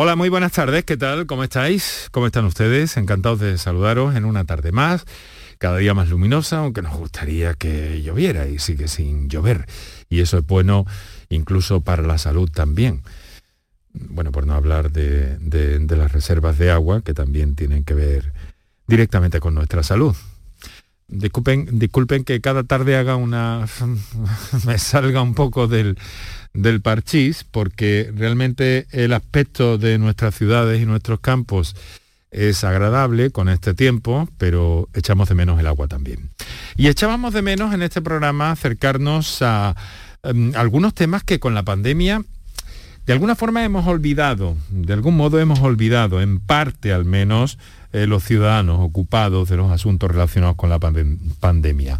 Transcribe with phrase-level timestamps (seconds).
[0.00, 1.26] Hola, muy buenas tardes, ¿qué tal?
[1.26, 2.08] ¿Cómo estáis?
[2.12, 2.96] ¿Cómo están ustedes?
[2.96, 5.04] Encantados de saludaros en una tarde más,
[5.58, 9.66] cada día más luminosa, aunque nos gustaría que lloviera y sigue sin llover.
[10.08, 10.86] Y eso es bueno
[11.30, 13.02] incluso para la salud también.
[13.92, 15.36] Bueno, por no hablar de,
[15.88, 18.32] las reservas de agua, que también tienen que ver
[18.86, 20.14] directamente con nuestra salud.
[21.08, 23.66] Disculpen, disculpen que cada tarde haga una...
[24.64, 25.98] me salga un poco del,
[26.62, 31.76] del parchís, porque realmente el aspecto de nuestras ciudades y nuestros campos
[32.30, 36.30] es agradable con este tiempo, pero echamos de menos el agua también.
[36.76, 39.76] Y echábamos de menos en este programa acercarnos a
[40.22, 42.22] em, algunos temas que con la pandemia
[43.08, 47.56] de alguna forma hemos olvidado, de algún modo hemos olvidado, en parte al menos,
[47.94, 51.98] eh, los ciudadanos ocupados de los asuntos relacionados con la pandemia.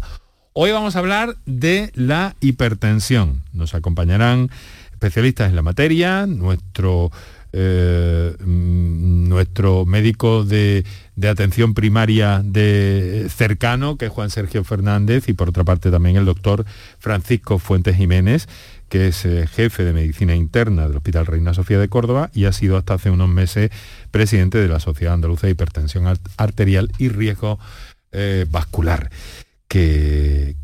[0.53, 3.43] Hoy vamos a hablar de la hipertensión.
[3.53, 4.49] Nos acompañarán
[4.91, 7.11] especialistas en la materia, nuestro,
[7.53, 10.83] eh, mm, nuestro médico de,
[11.21, 16.25] atención primaria de cercano, que es Juan Sergio Fernández, y por otra parte también el
[16.25, 16.65] doctor
[16.97, 18.47] Francisco Fuentes Jiménez,
[18.89, 22.53] que es eh, jefe de medicina interna del Hospital Reina Sofía de Córdoba y ha
[22.53, 23.69] sido hasta hace unos meses
[24.09, 27.59] presidente de la Sociedad Andaluza de Hipertensión Arterial y Riesgo
[28.11, 29.11] eh, Vascular
[29.69, 30.55] que,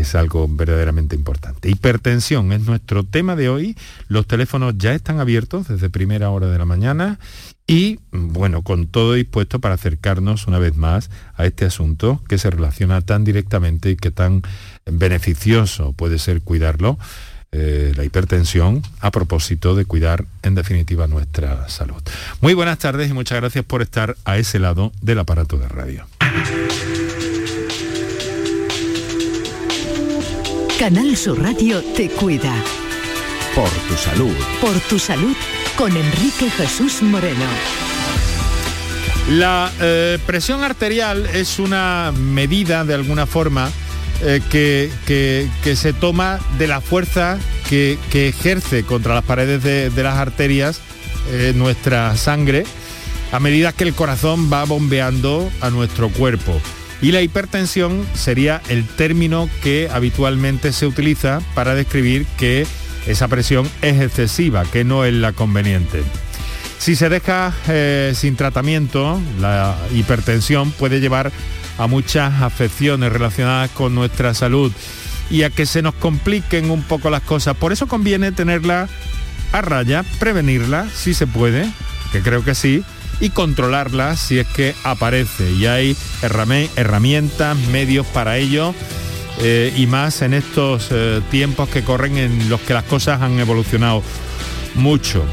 [0.00, 1.70] es algo verdaderamente importante.
[1.70, 3.76] Hipertensión es nuestro tema de hoy.
[4.08, 7.18] Los teléfonos ya están abiertos desde primera hora de la mañana
[7.66, 12.50] y, bueno, con todo dispuesto para acercarnos una vez más a este asunto que se
[12.50, 14.42] relaciona tan directamente y que tan
[14.84, 16.98] beneficioso puede ser cuidarlo.
[17.54, 22.02] Eh, la hipertensión a propósito de cuidar en definitiva nuestra salud.
[22.40, 26.06] Muy buenas tardes y muchas gracias por estar a ese lado del aparato de radio.
[30.78, 32.52] Canal Sur Radio te cuida.
[33.54, 34.34] Por tu salud.
[34.60, 35.36] Por tu salud
[35.76, 37.44] con Enrique Jesús Moreno.
[39.30, 43.70] La eh, presión arterial es una medida de alguna forma
[44.22, 47.38] eh, que, que, se toma de la fuerza
[47.68, 50.80] que, ejerce contra las paredes de, las arterias
[51.30, 52.64] eh, nuestra sangre
[53.30, 56.60] a medida que el corazón va bombeando a nuestro cuerpo.
[57.02, 62.64] Y la hipertensión sería el término que habitualmente se utiliza para describir que
[63.08, 66.02] esa presión es excesiva, que no es la conveniente.
[66.78, 71.32] Si se deja eh, sin tratamiento, la hipertensión puede llevar
[71.78, 74.70] a muchas afecciones relacionadas con nuestra salud
[75.28, 77.56] y a que se nos compliquen un poco las cosas.
[77.56, 78.88] Por eso conviene tenerla
[79.52, 81.68] a raya, prevenirla si se puede,
[82.12, 82.84] que creo que sí,
[83.22, 85.52] y controlarla si es que aparece.
[85.52, 88.74] Y hay herramientas, medios para ello.
[89.40, 93.38] Eh, y más en estos eh, tiempos que corren en los que las cosas han
[93.38, 94.02] evolucionado
[94.74, 95.24] mucho.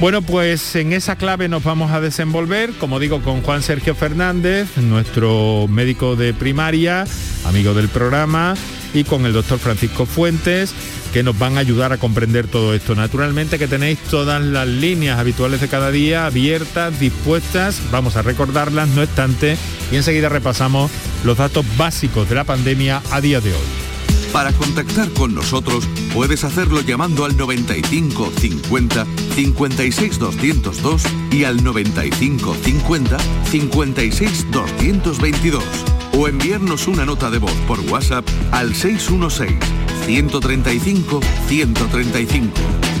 [0.00, 4.76] Bueno, pues en esa clave nos vamos a desenvolver, como digo, con Juan Sergio Fernández,
[4.76, 7.04] nuestro médico de primaria,
[7.44, 8.54] amigo del programa,
[8.94, 10.72] y con el doctor Francisco Fuentes,
[11.12, 12.94] que nos van a ayudar a comprender todo esto.
[12.94, 18.88] Naturalmente que tenéis todas las líneas habituales de cada día abiertas, dispuestas, vamos a recordarlas,
[18.88, 19.56] no obstante,
[19.90, 20.90] y enseguida repasamos
[21.24, 23.88] los datos básicos de la pandemia a día de hoy.
[24.32, 31.02] Para contactar con nosotros puedes hacerlo llamando al 95 50 56 202
[31.32, 33.16] y al 95 50
[33.50, 35.64] 56 222
[36.12, 42.48] o enviarnos una nota de voz por WhatsApp al 616 135 135.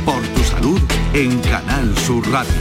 [0.04, 0.78] Por tu salud
[1.14, 2.52] en Canal Sur Radio.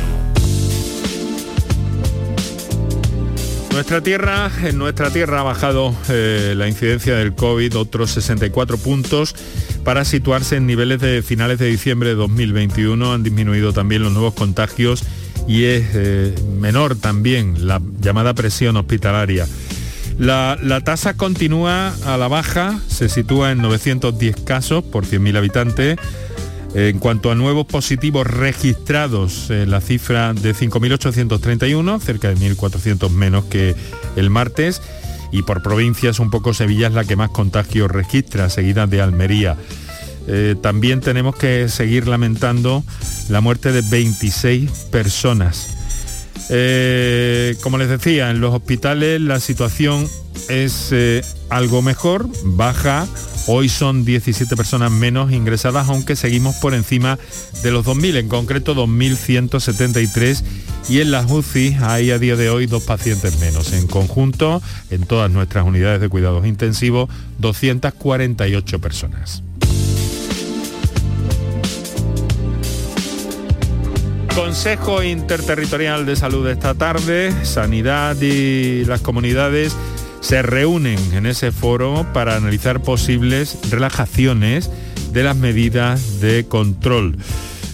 [3.74, 9.36] Nuestra tierra, en nuestra tierra ha bajado eh, la incidencia del COVID otros 64 puntos
[9.84, 13.12] para situarse en niveles de finales de diciembre de 2021.
[13.12, 15.03] Han disminuido también los nuevos contagios
[15.46, 19.46] y es eh, menor también la llamada presión hospitalaria.
[20.19, 25.97] La, tasa continúa a la baja, se sitúa en 910 casos por 100.000 habitantes.
[26.73, 33.45] En cuanto a nuevos positivos registrados, eh, la cifra de 5.831, cerca de 1.400 menos
[33.45, 33.75] que
[34.15, 34.81] el martes.
[35.31, 39.56] Y por provincias, un poco Sevilla es la que más contagios registra, seguida de Almería.
[40.27, 42.83] Eh, también tenemos que seguir lamentando
[43.30, 45.76] la muerte de 26 personas
[46.49, 50.07] eh, como les decía, en los hospitales la situación
[50.49, 53.07] es eh, algo mejor, baja.
[53.49, 57.17] Hoy son 17 personas menos ingresadas, aunque seguimos por encima
[57.63, 60.44] de los 2.000, en concreto 2.173.
[60.89, 63.73] Y en las UCI hay a día de hoy dos pacientes menos.
[63.73, 67.09] En conjunto, en todas nuestras unidades de cuidados intensivos,
[67.39, 69.44] 248 personas.
[74.38, 79.75] Consejo Interterritorial de Salud esta tarde, Sanidad y las comunidades
[80.19, 84.69] se reúnen en ese foro para analizar posibles relajaciones
[85.12, 87.18] de las medidas de control.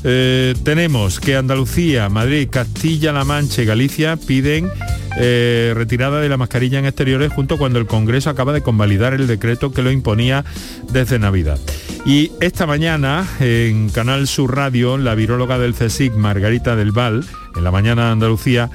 [0.04, 4.70] Eh, tenemos que Andalucía, Madrid, Castilla-La Mancha y Galicia piden
[5.18, 9.28] eh, retirada de la mascarilla en exteriores junto cuando el Congreso acaba de convalidar el
[9.28, 10.44] decreto que lo imponía
[10.92, 11.60] desde Navidad.
[12.06, 17.24] Y esta mañana en Canal Sur Radio, la viróloga del CSIC, Margarita del Val,
[17.56, 18.70] en la mañana de Andalucía,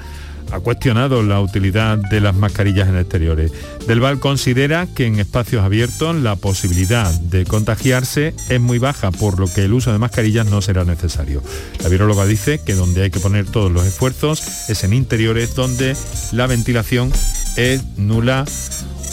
[0.51, 3.51] ha cuestionado la utilidad de las mascarillas en exteriores.
[3.87, 9.39] Del Val considera que en espacios abiertos la posibilidad de contagiarse es muy baja, por
[9.39, 11.41] lo que el uso de mascarillas no será necesario.
[11.83, 15.95] La viróloga dice que donde hay que poner todos los esfuerzos es en interiores donde
[16.31, 17.11] la ventilación
[17.57, 18.45] es nula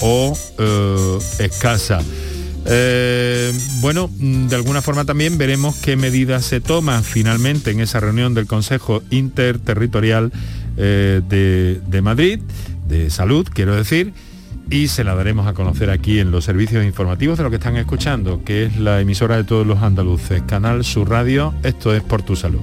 [0.00, 2.00] o eh, escasa.
[2.68, 8.34] Eh, bueno, de alguna forma también veremos qué medidas se toman finalmente en esa reunión
[8.34, 10.32] del Consejo Interterritorial
[10.76, 12.40] eh, de, Madrid,
[12.86, 14.12] de salud, quiero decir,
[14.70, 17.76] y se la daremos a conocer aquí en los servicios informativos de lo que están
[17.76, 22.22] escuchando, que es la emisora de todos los andaluces, Canal Sur Radio, esto es por
[22.22, 22.60] tu salud.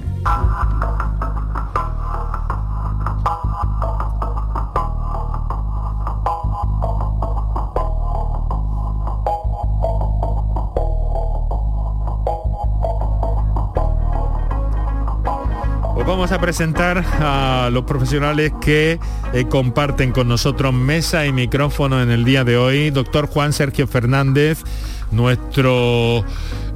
[16.06, 18.98] Vamos a presentar a los profesionales que
[19.32, 22.90] eh, comparten con nosotros mesa y micrófono en el día de hoy.
[22.90, 24.62] Doctor Juan Sergio Fernández,
[25.10, 26.24] nuestro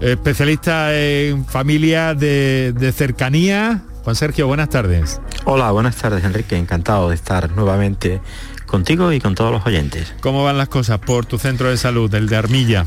[0.00, 3.82] especialista en familia de, de cercanía.
[4.04, 5.20] Juan Sergio, buenas tardes.
[5.44, 8.20] Hola, buenas tardes Enrique, encantado de estar nuevamente
[8.66, 10.14] contigo y con todos los oyentes.
[10.20, 12.86] ¿Cómo van las cosas por tu centro de salud, el de Armilla?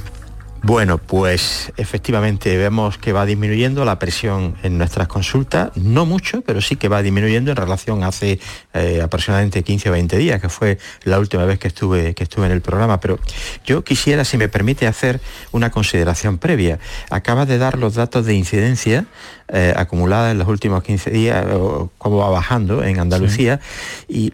[0.63, 6.61] Bueno, pues efectivamente vemos que va disminuyendo la presión en nuestras consultas, no mucho, pero
[6.61, 8.39] sí que va disminuyendo en relación a hace
[8.75, 12.45] eh, aproximadamente 15 o 20 días, que fue la última vez que estuve, que estuve
[12.45, 12.99] en el programa.
[12.99, 13.17] Pero
[13.65, 15.19] yo quisiera, si me permite, hacer
[15.51, 16.77] una consideración previa.
[17.09, 19.05] Acaba de dar los datos de incidencia
[19.47, 23.59] eh, acumulada en los últimos 15 días, o cómo va bajando en Andalucía,
[24.07, 24.31] y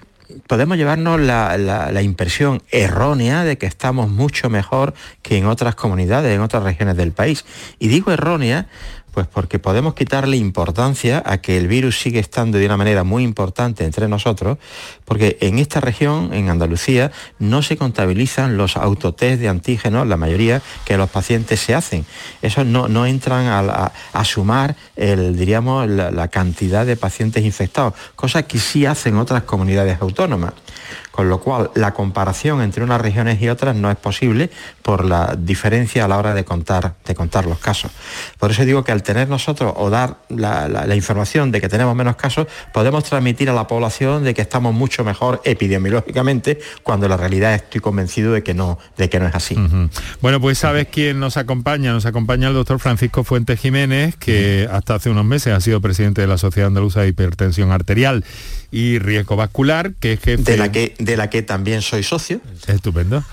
[0.47, 6.41] podemos llevarnos la, impresión errónea de que estamos mucho mejor que en otras comunidades, en
[6.41, 7.45] otras regiones del país.
[7.79, 8.67] Y digo errónea
[9.17, 13.23] pues porque podemos quitarle importancia a que el virus sigue estando de una manera muy
[13.23, 14.59] importante entre nosotros,
[15.05, 20.61] porque en esta región, en Andalucía, no se contabilizan los autotest de antígenos, la mayoría
[20.85, 22.05] que los pacientes se hacen.
[22.43, 29.17] Esos no, entran a, sumar diríamos, la cantidad de pacientes infectados, cosa que sí hacen
[29.17, 30.53] otras comunidades autónomas
[31.17, 34.51] con lo cual la comparación entre unas regiones y otras no es posible
[34.83, 37.91] por la diferencia a la hora de contar, de contar los casos.
[38.37, 42.17] Por eso digo que al tener nosotros o dar la, información de que tenemos menos
[42.17, 47.55] casos, podemos transmitir a la población de que estamos mucho mejor epidemiológicamente, cuando la realidad
[47.55, 49.55] estoy convencido de que no, de que no es así.
[50.21, 51.93] Bueno, pues sabes quién nos acompaña.
[51.93, 56.19] Nos acompaña el doctor Francisco Fuentes Jiménez, que hasta hace unos meses ha sido presidente
[56.19, 58.25] de la Sociedad Andaluza de Hipertensión Arterial
[58.71, 60.43] y riesgo vascular, que es jefe...
[60.43, 62.41] De la que, de la que también soy socio.
[62.67, 63.23] Estupendo.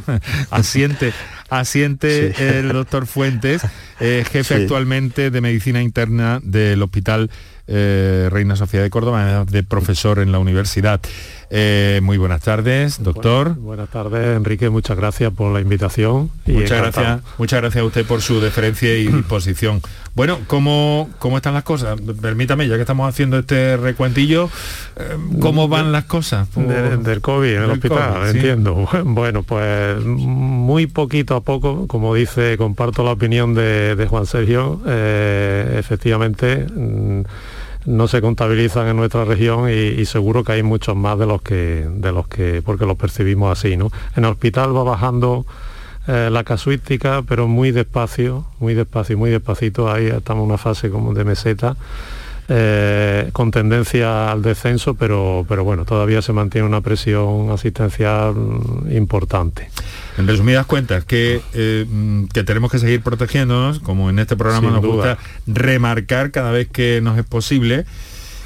[0.50, 1.12] asiente,
[1.48, 3.62] asiente el doctor Fuentes,
[4.00, 7.30] eh, jefe actualmente de medicina interna del Hospital
[7.66, 11.00] eh, Reina Sofía de Córdoba, de profesor en la universidad.
[11.56, 13.54] Eh, muy buenas tardes, doctor.
[13.54, 14.70] buenas tardes, Enrique.
[14.70, 16.28] Muchas gracias por la invitación.
[16.46, 19.80] muchas gracias, muchas gracias a usted por su deferencia y disposición.
[20.16, 22.00] Bueno, ¿cómo, ¿cómo están las cosas?
[22.20, 24.50] Permítame, ya que estamos haciendo este recuentillo,
[24.96, 26.48] eh, ¿cómo van las cosas?
[26.56, 28.88] del COVID en el hospital, entiendo.
[29.04, 36.66] Bueno, pues muy poquito a poco, como dice, comparto la opinión de, Juan Sergio, efectivamente
[36.66, 37.22] mm,
[37.86, 41.86] no se contabilizan en nuestra región y, seguro que hay muchos más de los que
[41.88, 45.44] de los que porque los percibimos así no en el hospital va bajando
[46.06, 49.90] eh, la casuística pero muy despacio muy despacio muy despacito.
[49.90, 51.76] Ahí estamos en una fase como de meseta
[52.48, 58.34] eh, con tendencia al descenso pero pero bueno todavía se mantiene una presión asistencial
[58.90, 59.70] importante.
[60.16, 64.70] En resumidas cuentas, que, eh, mm, que tenemos que seguir protegiéndonos, como en este programa
[64.70, 67.84] nos gusta remarcar cada vez que nos es posible,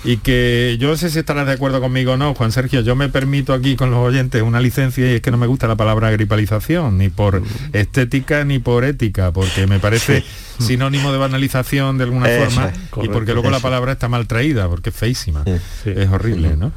[0.05, 2.95] y que yo no sé si estarás de acuerdo conmigo o no, Juan Sergio, yo
[2.95, 5.76] me permito aquí con los oyentes una licencia y es que no me gusta la
[5.76, 7.47] palabra gripalización, ni por mm.
[7.73, 10.25] estética ni por ética, porque me parece
[10.59, 14.90] sinónimo de banalización de alguna forma y porque luego la palabra está mal traída, porque
[14.90, 15.45] es feísima,
[15.85, 16.73] es horrible, ¿no?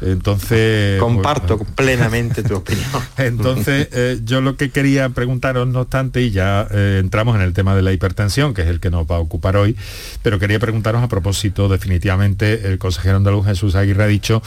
[0.00, 1.00] Entonces...
[1.00, 2.86] Comparto plenamente tu opinión.
[3.16, 7.52] Entonces, eh, yo lo que quería preguntaros, no obstante, y ya eh, entramos en el
[7.52, 9.76] tema de la hipertensión, que es el que nos va a ocupar hoy,
[10.22, 14.42] pero quería preguntaros a propósito, definitivamente, el consejero andaluz Jesús Aguirre ha dicho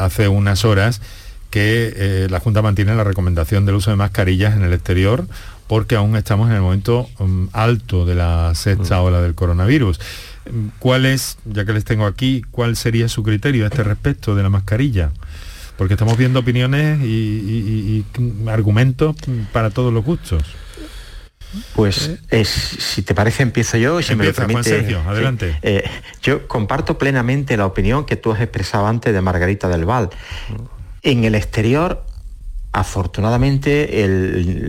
[0.00, 1.02] hace unas horas
[1.50, 5.26] que la Junta mantiene la recomendación del uso de mascarillas en el exterior
[5.66, 9.04] porque aún estamos en el momento mm, alto de la sexta mm.
[9.04, 10.00] ola del coronavirus.
[10.78, 14.42] ¿Cuál es, ya que les tengo aquí, cuál sería su criterio a este respecto de
[14.42, 15.10] la mascarilla?
[15.76, 18.04] Porque estamos viendo opiniones y,
[18.46, 19.16] argumentos
[19.52, 20.42] para todos los gustos.
[21.74, 25.58] Pues si te parece empiezo yo, si me Juan Sergio, adelante.
[25.62, 25.84] Eh,
[26.22, 30.10] yo comparto plenamente la opinión que tú has expresado antes de Margarita del Val.
[31.02, 32.05] En el exterior
[32.76, 33.88] afortunadamente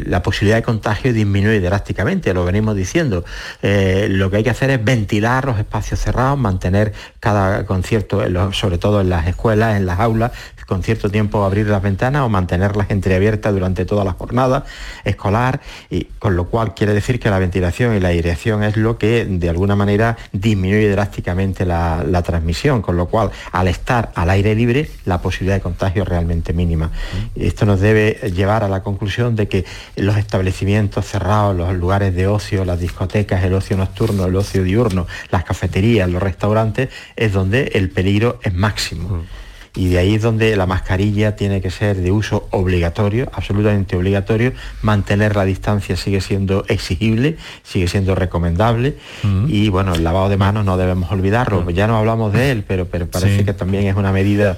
[0.05, 3.25] la posibilidad de contagio disminuye drásticamente, lo venimos diciendo.
[3.61, 8.21] Eh, lo que hay que hacer es ventilar los espacios cerrados, mantener cada concierto,
[8.53, 10.31] sobre todo en las escuelas, en las aulas,
[10.67, 14.65] con cierto tiempo abrir las ventanas o mantenerlas entreabiertas durante toda la jornada
[15.03, 18.97] escolar, y con lo cual quiere decir que la ventilación y la aireación es lo
[18.97, 24.55] que de alguna manera disminuye drásticamente la, transmisión, con lo cual al estar al aire
[24.55, 26.91] libre la posibilidad de contagio es realmente mínima.
[27.35, 27.96] Esto nos debe
[28.33, 33.43] llevar a la conclusión de que los establecimientos cerrados, los lugares de ocio, las discotecas,
[33.43, 38.53] el ocio nocturno, el ocio diurno, las cafeterías, los restaurantes, es donde el peligro es
[38.53, 39.23] máximo.
[39.77, 44.53] Y de ahí es donde la mascarilla tiene que ser de uso obligatorio, absolutamente obligatorio,
[44.81, 48.97] mantener la distancia sigue siendo exigible, sigue siendo recomendable.
[49.47, 52.87] Y bueno, el lavado de manos no debemos olvidarlo, ya no hablamos de él, pero,
[52.87, 54.57] pero parece que también es una medida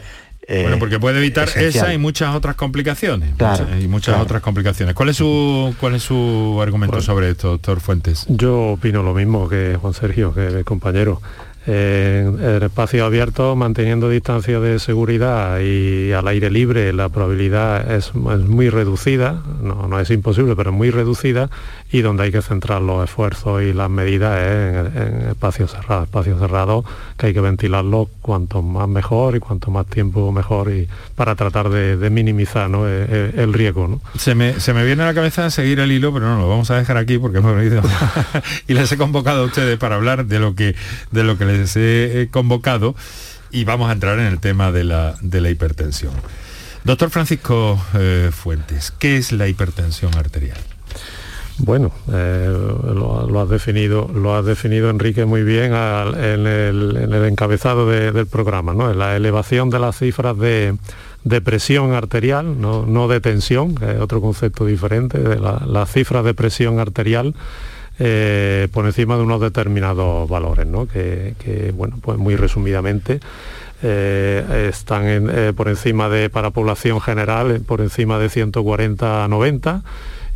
[0.52, 3.34] eh, bueno, porque puede evitar esa y muchas otras complicaciones.
[3.80, 4.96] y muchas otras complicaciones.
[4.96, 8.26] ¿Cuál es su cuál es su argumento sobre esto, doctor Fuentes?
[8.28, 11.22] Yo opino lo mismo que Juan Sergio, que el compañero
[11.70, 18.70] en, espacio abierto manteniendo distancia de seguridad y al aire libre la probabilidad es, muy
[18.70, 21.50] reducida, no, no, es imposible, pero muy reducida
[21.92, 26.40] y donde hay que centrar los esfuerzos y las medidas es en, espacios cerrados, espacios
[26.40, 26.86] cerrados
[27.18, 31.70] que hay que ventilarlo cuanto más mejor y cuanto más tiempo mejor y para tratar
[31.70, 33.88] de, minimizar e, e, el, riesgo.
[33.88, 34.02] ¿no?
[34.18, 36.72] Se, me, se me viene a la cabeza seguir el hilo, pero no, lo vamos
[36.72, 37.82] a dejar aquí porque hemos venido
[38.68, 40.76] y les he convocado a ustedes para hablar de lo que,
[41.12, 42.96] de lo que les he convocado
[43.52, 46.14] y vamos a entrar en el tema de la, de la hipertensión.
[46.84, 50.58] Doctor Francisco eh, Fuentes, ¿qué es la hipertensión arterial?
[51.60, 58.28] Bueno, eh, lo, has definido, lo has definido Enrique muy bien en, el, encabezado del
[58.28, 58.94] programa, ¿no?
[58.94, 60.78] La elevación de las cifras de,
[61.44, 66.80] presión arterial, no, de tensión, que es otro concepto diferente, de las cifras de presión
[66.80, 67.36] arterial
[68.00, 73.20] eh, por encima de unos determinados valores, que, bueno, pues muy resumidamente.
[73.82, 79.84] Eh, están por encima de, para población general, por encima de 140 a 90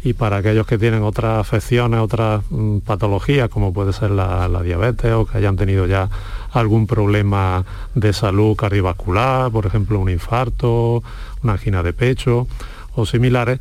[0.03, 5.13] y para aquellos que tienen otras afecciones, otras mm, patologías, como puede ser la, diabetes
[5.13, 6.10] o que hayan tenido ya
[6.51, 7.63] algún problema
[7.96, 11.03] de salud cardiovascular, por ejemplo un infarto,
[11.41, 12.48] una angina de pecho
[12.96, 13.60] o similares,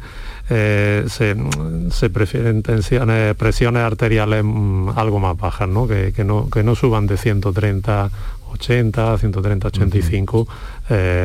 [0.51, 5.87] eh, se, prefieren tensiones, presiones arteriales mm, algo más bajas, ¿no?
[5.87, 8.11] Que, no, que no suban de 130
[8.53, 10.49] 80, 130, 85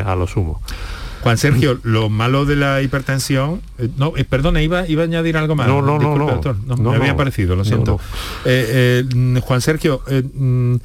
[0.06, 0.62] a lo sumo.
[1.22, 5.38] Juan Sergio, lo malo de la hipertensión, eh, no, eh, perdona, iba, iba a añadir
[5.38, 5.68] algo más.
[5.68, 8.00] No, no, no, no, me había parecido, lo siento.
[8.46, 9.04] Eh,
[9.42, 10.02] Juan Sergio,
[10.34, 10.76] mm,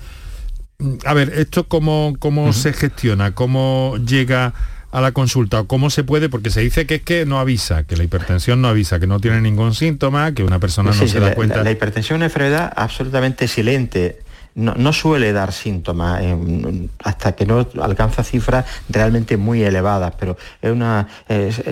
[1.04, 3.34] a ver, ¿esto cómo, cómo se gestiona?
[3.34, 4.52] ¿Cómo llega
[4.92, 5.64] a la consulta?
[5.64, 6.28] ¿Cómo se puede?
[6.28, 9.18] Porque se dice que es que no avisa, que la hipertensión no avisa, que no
[9.18, 11.56] tiene ningún síntoma, que una persona no se da cuenta.
[11.56, 14.20] La, la, hipertensión es una enfermedad absolutamente silente
[14.54, 20.70] no, suele dar síntomas eh, hasta que no alcanza cifras realmente muy elevadas, pero es,
[20.70, 21.62] una, es,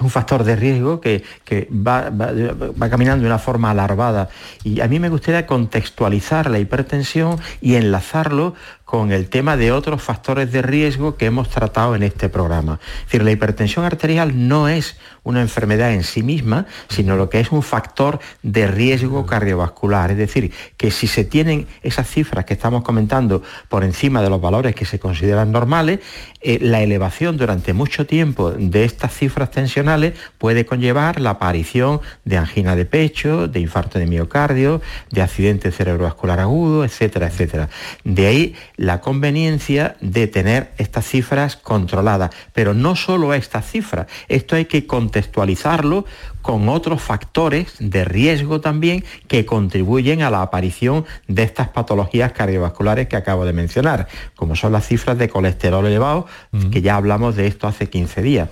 [0.00, 1.22] un factor de riesgo que,
[1.70, 4.28] va, va, caminando de una forma alarvada.
[4.64, 8.54] Y a mí me gustaría contextualizar la hipertensión y enlazarlo
[8.84, 12.78] con el tema de otros factores de riesgo que hemos tratado en este programa.
[12.98, 17.40] Es decir, la hipertensión arterial no es una enfermedad en sí misma, sino lo que
[17.40, 20.10] es un factor de riesgo cardiovascular.
[20.10, 24.40] Es decir, que si se tienen esas cifras que estamos comentando por encima de los
[24.40, 26.00] valores que se consideran normales,
[26.40, 32.36] eh, la elevación durante mucho tiempo de estas cifras tensionales puede conllevar la aparición de
[32.36, 37.70] angina de pecho, de infarto de miocardio, de accidente cerebrovascular agudo, etcétera, etcétera.
[38.04, 42.34] De ahí la conveniencia de tener estas cifras controladas.
[42.52, 46.04] Pero no solo estas cifras, esto hay que contextualizarlo
[46.42, 53.08] con otros factores de riesgo también que contribuyen a la aparición de estas patologías cardiovasculares
[53.08, 56.26] que acabo de mencionar, como son las cifras de colesterol elevado,
[56.70, 58.50] que ya hablamos de esto hace 15 días.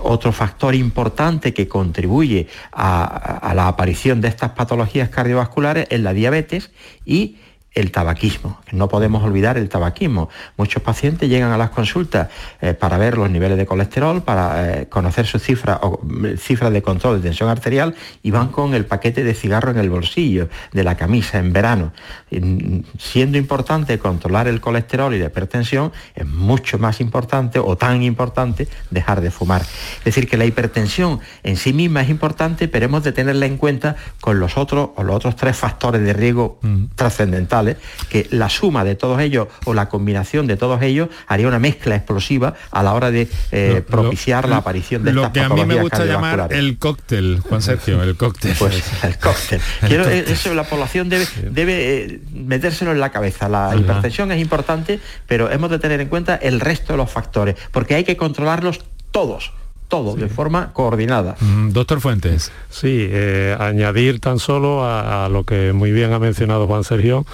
[0.00, 6.12] Otro factor importante que contribuye a, a la aparición de estas patologías cardiovasculares es la
[6.12, 6.70] diabetes
[7.06, 7.36] y
[7.72, 8.58] el tabaquismo.
[8.72, 10.28] No podemos olvidar el tabaquismo.
[10.56, 12.28] Muchos pacientes llegan a las consultas
[12.60, 16.72] eh, para ver los niveles de colesterol, para eh, conocer sus cifras o mm, cifras
[16.72, 20.48] de control de tensión arterial y van con el paquete de cigarro en el bolsillo
[20.72, 21.92] de la camisa en verano.
[22.30, 28.02] Mm, siendo importante controlar el colesterol y la hipertensión, es mucho más importante o tan
[28.02, 29.62] importante dejar de fumar.
[29.62, 33.58] Es decir, que la hipertensión en sí misma es importante, pero hemos de tenerla en
[33.58, 36.84] cuenta con los otros o los otros tres factores de riesgo mm.
[36.96, 37.59] trascendentales
[38.08, 41.94] que la suma de todos ellos o la combinación de todos ellos haría una mezcla
[41.96, 45.80] explosiva a la hora de eh, propiciar la aparición de lo que a mí me
[45.80, 48.54] gusta llamar el cóctel, Juan Sergio, el cóctel.
[48.58, 49.60] Pues el cóctel.
[50.26, 53.48] eso la población debe, debe eh, metérselo en la cabeza.
[53.48, 57.56] La hipertensión es importante, pero hemos de tener en cuenta el resto de los factores,
[57.72, 59.52] porque hay que controlarlos todos
[59.90, 61.36] todo de forma coordinada.
[61.40, 62.50] Mm, doctor Fuentes.
[62.70, 67.26] Sí, eh, añadir tan solo a, lo que muy bien ha mencionado Juan Sergio,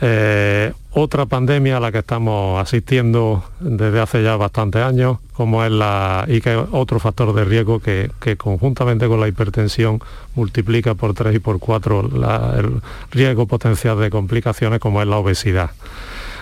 [0.00, 5.72] eh, otra pandemia a la que estamos asistiendo desde hace ya bastantes años, como es
[5.72, 10.00] la y que es otro factor de riesgo que, conjuntamente con la hipertensión
[10.34, 15.70] multiplica por tres y por cuatro el riesgo potencial de complicaciones, como es la obesidad.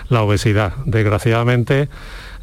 [0.09, 1.87] La obesidad, desgraciadamente,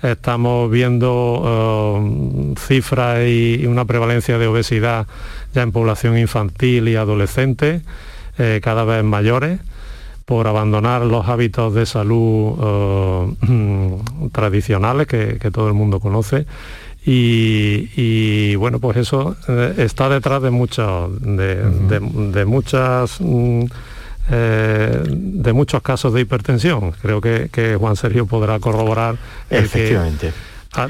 [0.03, 5.07] estamos viendo eh, cifras y, una prevalencia de obesidad
[5.55, 7.83] ya en población infantil y adolescente,
[8.39, 9.61] eh, cada vez mayores
[10.25, 16.47] por abandonar los hábitos de salud eh, tradicionales que, todo el mundo conoce.
[17.11, 19.35] Y, bueno pues eso
[19.79, 23.65] está detrás de muchas de, muchas mm,
[24.31, 26.93] eh, de muchos casos de hipertensión.
[27.03, 29.17] Creo que, Juan Sergio podrá corroborar
[29.51, 30.33] Efectivamente.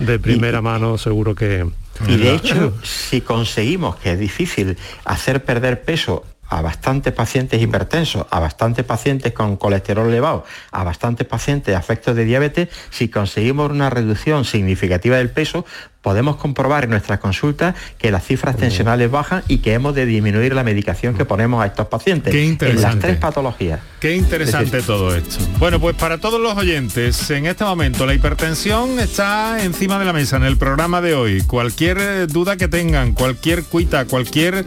[0.01, 1.67] de primera mano seguro que...
[2.07, 8.27] Y de hecho, si conseguimos, que es difícil, hacer perder peso a bastantes pacientes hipertensos,
[8.31, 13.91] a bastantes pacientes con colesterol elevado, a bastantes pacientes afectos de diabetes, si conseguimos una
[13.91, 15.65] reducción significativa del peso,
[16.01, 20.55] podemos comprobar en nuestras consultas que las cifras tensionales bajan y que hemos de disminuir
[20.55, 23.81] la medicación que ponemos a estos pacientes en las tres patologías.
[24.01, 25.37] Qué interesante todo esto.
[25.59, 30.13] Bueno, pues para todos los oyentes, en este momento la hipertensión está encima de la
[30.13, 31.43] mesa en el programa de hoy.
[31.43, 34.65] Cualquier eh, duda que tengan, cualquier cuita, cualquier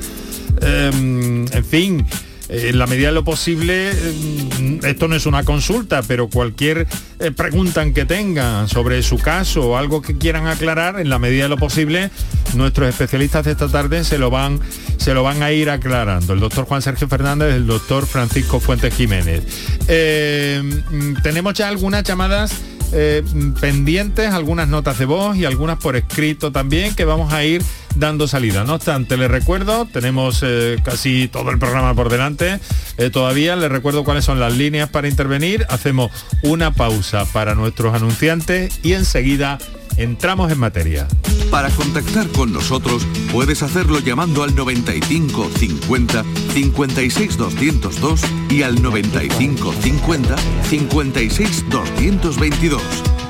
[0.62, 2.06] en fin,
[2.52, 6.86] en la medida de lo posible, em, esto no es una consulta, pero cualquier
[7.20, 11.44] eh, pregunta que tengan sobre su caso o algo que quieran aclarar, en la medida
[11.44, 12.12] de lo posible,
[12.54, 14.60] nuestros especialistas de esta tarde se lo van,
[14.98, 16.34] se lo van a ir aclarando.
[16.34, 19.44] El doctor Juan Sergio Fernández, el doctor Francisco Fuentes Jiménez.
[19.88, 22.52] Em, tenemos ya algunas llamadas
[22.92, 23.24] eh,
[23.60, 27.64] pendientes, algunas notas de voz y algunas por escrito también que vamos a ir
[27.96, 28.64] dando salida.
[28.64, 32.60] No obstante, les recuerdo, tenemos eh, casi todo el programa por delante.
[32.98, 35.66] Eh, todavía les recuerdo cuáles son las líneas para intervenir.
[35.70, 36.12] Hacemos
[36.44, 39.58] una pausa para nuestros anunciantes y enseguida
[39.98, 41.08] entramos en materia.
[41.50, 46.24] Para contactar con nosotros puedes hacerlo llamando al 95 50
[46.54, 50.36] 56 202 y al 95 50
[50.70, 52.82] 56 222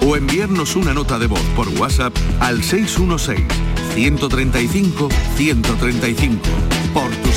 [0.06, 3.46] o enviarnos una nota de voz por WhatsApp al 616
[3.96, 6.40] 135 135
[6.94, 7.31] por tu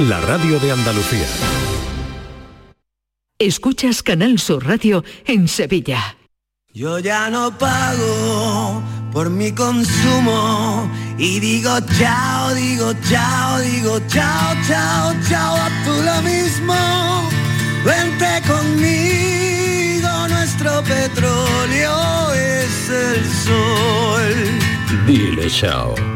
[0.00, 1.26] La radio de Andalucía.
[3.38, 6.18] Escuchas Canal Sur Radio en Sevilla.
[6.74, 15.14] Yo ya no pago por mi consumo y digo chao, digo chao, digo chao, chao,
[15.30, 16.74] chao, a tú lo mismo.
[17.82, 25.06] Vente conmigo, nuestro petróleo es el sol.
[25.06, 26.15] Dile chao.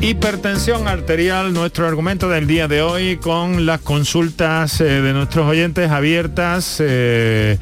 [0.00, 5.90] Hipertensión arterial, nuestro argumento del día de hoy con las consultas eh, de nuestros oyentes
[5.90, 7.58] abiertas eh,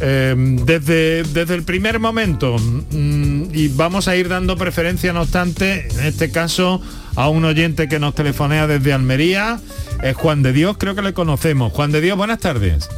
[0.00, 2.56] eh, desde, desde el primer momento.
[2.58, 6.80] Mm, y vamos a ir dando preferencia no obstante en este caso
[7.16, 9.60] a un oyente que nos telefonea desde Almería.
[10.02, 11.70] Es Juan de Dios creo que le conocemos.
[11.74, 12.88] Juan de Dios buenas tardes.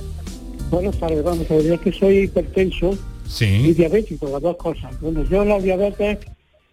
[0.70, 3.46] Buenas tardes vamos a ver es que soy hipertenso sí.
[3.46, 4.98] y diabético las dos cosas.
[5.00, 6.18] Bueno yo la diabetes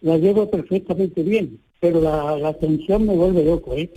[0.01, 3.89] la llevo perfectamente bien pero la, la tensión me vuelve loco, ¿eh?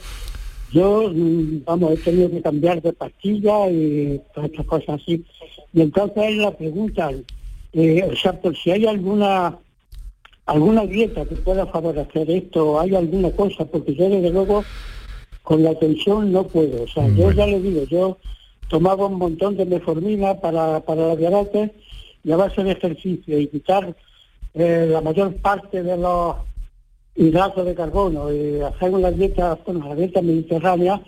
[0.73, 5.25] Yo, mm, vamos, he tenido que cambiar de pastilla y todas estas cosas así.
[5.73, 7.11] Y entonces la pregunta,
[7.73, 9.59] eh, o sea, por si hay alguna
[10.47, 14.65] alguna dieta que pueda favorecer esto, hay alguna cosa, porque yo desde luego
[15.43, 16.83] con la tensión no puedo.
[16.83, 18.19] O sea, yo ya le digo, yo
[18.69, 21.71] tomaba un montón de meformina para, para la diabetes
[22.25, 23.95] y a base de ejercicio y quitar
[24.55, 26.37] eh, la mayor parte de los
[27.17, 31.01] hidratos de carbono y hacer una dieta, bueno, la dieta mediterránea,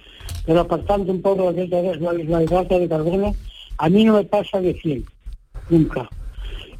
[0.45, 3.35] pero apartando un poco la dieta de hidratos de carbono,
[3.79, 5.05] a mí no me pasa de 100,
[5.71, 6.09] nunca.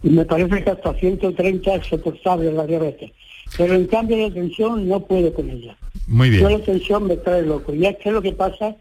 [0.03, 3.11] Y me parece que hasta 130 es soportable la diabetes.
[3.57, 5.77] Pero en cambio la tensión no puedo con ella.
[6.07, 6.43] Muy bien.
[6.43, 7.75] Yo la tensión me trae loco.
[7.75, 8.77] Y es que lo que pasa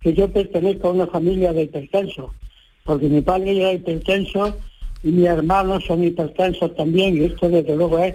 [0.00, 2.30] que yo pertenezco a una familia de hipertensos,
[2.84, 4.56] porque mi padre era hipertenso
[5.02, 8.14] y mis hermanos son hipertensos también, y esto desde luego es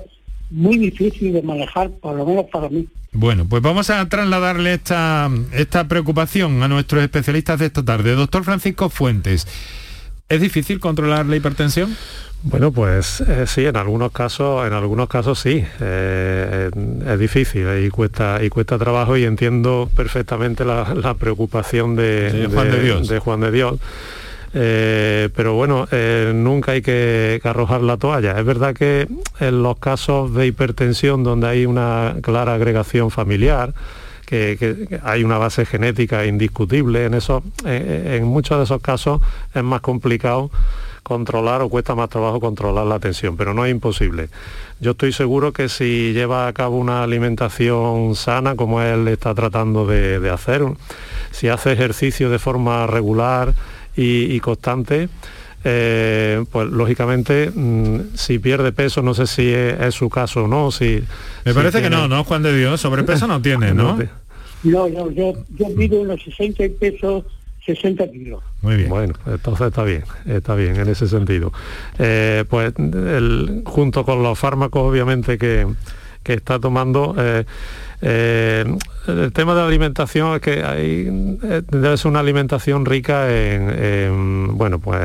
[0.51, 2.87] muy difícil de manejar, por lo menos para mí.
[3.13, 8.13] Bueno, pues vamos a trasladarle esta, esta preocupación a nuestros especialistas de esta tarde.
[8.13, 9.47] Doctor Francisco Fuentes,
[10.29, 11.95] ¿es difícil controlar la hipertensión?
[12.43, 16.71] Bueno, pues eh, sí, en algunos casos, en algunos casos sí, eh,
[17.05, 22.81] es difícil y cuesta y cuesta trabajo y entiendo perfectamente la, preocupación de, Juan de
[22.81, 23.07] Dios.
[23.07, 23.79] De Juan de Dios.
[24.53, 28.37] Eh, pero bueno, eh, nunca hay que, arrojar la toalla.
[28.37, 29.07] Es verdad que
[29.39, 33.73] en los casos de hipertensión donde hay una clara agregación familiar,
[34.25, 39.21] que, hay una base genética indiscutible, en, eso, eh, en muchos de esos casos
[39.53, 40.49] es más complicado
[41.03, 44.29] controlar o cuesta más trabajo controlar la tensión, pero no es imposible.
[44.79, 49.85] Yo estoy seguro que si lleva a cabo una alimentación sana, como él está tratando
[49.85, 50.63] de hacer,
[51.31, 53.53] si hace ejercicio de forma regular,
[53.95, 55.09] y, constante,
[55.63, 60.71] eh, pues lógicamente mm, si pierde peso, no sé si es, su caso o no.
[60.71, 61.03] Si,
[61.45, 62.81] Me parece que no, ¿no, Juan de Dios?
[62.81, 63.97] Sobrepeso no tiene, ¿no?
[64.63, 67.23] No, no, yo, yo mido unos 60 pesos
[67.65, 68.43] 60 kilos.
[68.61, 68.89] Muy bien.
[68.89, 71.51] Bueno, entonces está bien, está bien en ese sentido.
[71.99, 75.67] Eh, pues el, junto con los fármacos obviamente que,
[76.23, 77.45] que está tomando, eh,
[78.01, 78.65] eh,
[79.07, 84.57] el tema de la alimentación es que hay, eh, debe ser una alimentación rica en,
[84.57, 84.99] bueno, pues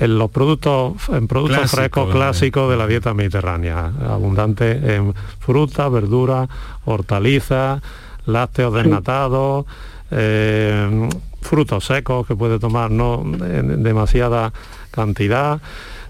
[0.00, 6.48] los productos, en productos frescos clásicos de la dieta mediterránea, abundante en frutas, verduras,
[6.84, 7.82] hortalizas,
[8.26, 9.66] lácteos desnatados,
[10.10, 11.08] eh,
[11.42, 14.52] frutos secos que puede tomar no en demasiada
[14.90, 15.60] cantidad.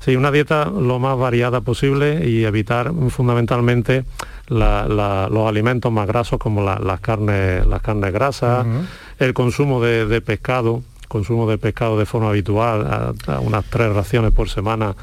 [0.04, 4.04] Sí, una dieta lo más variada posible y evitar fundamentalmente
[4.48, 8.66] los alimentos más grasos como las carnes las carnes grasas,
[9.18, 14.50] el consumo de, pescado, consumo de pescado de forma habitual, a, unas tres raciones por
[14.50, 14.94] semana,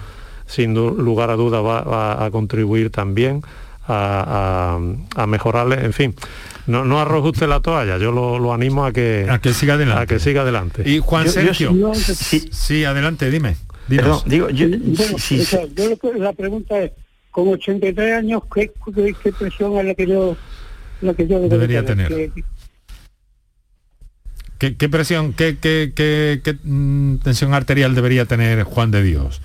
[0.46, 3.42] sin lugar a duda va, a contribuir también
[3.88, 4.78] a,
[5.28, 6.16] mejorarle, en fin.
[6.68, 10.04] No, no arroje usted la toalla, yo lo, animo a que, a que siga adelante.
[10.04, 10.88] A que siga adelante.
[10.88, 13.56] Y Juan Sergio, sí, adelante, dime.
[13.98, 14.68] Perdón, digo, yo,
[16.18, 16.92] la pregunta es,
[17.30, 18.72] con 83 años, ¿qué,
[19.24, 20.38] qué, presión es la que yo,
[21.02, 22.32] la que yo debería tener?
[24.58, 29.42] ¿Qué, presión, qué, qué, qué mm, tensión arterial debería tener Juan de Dios?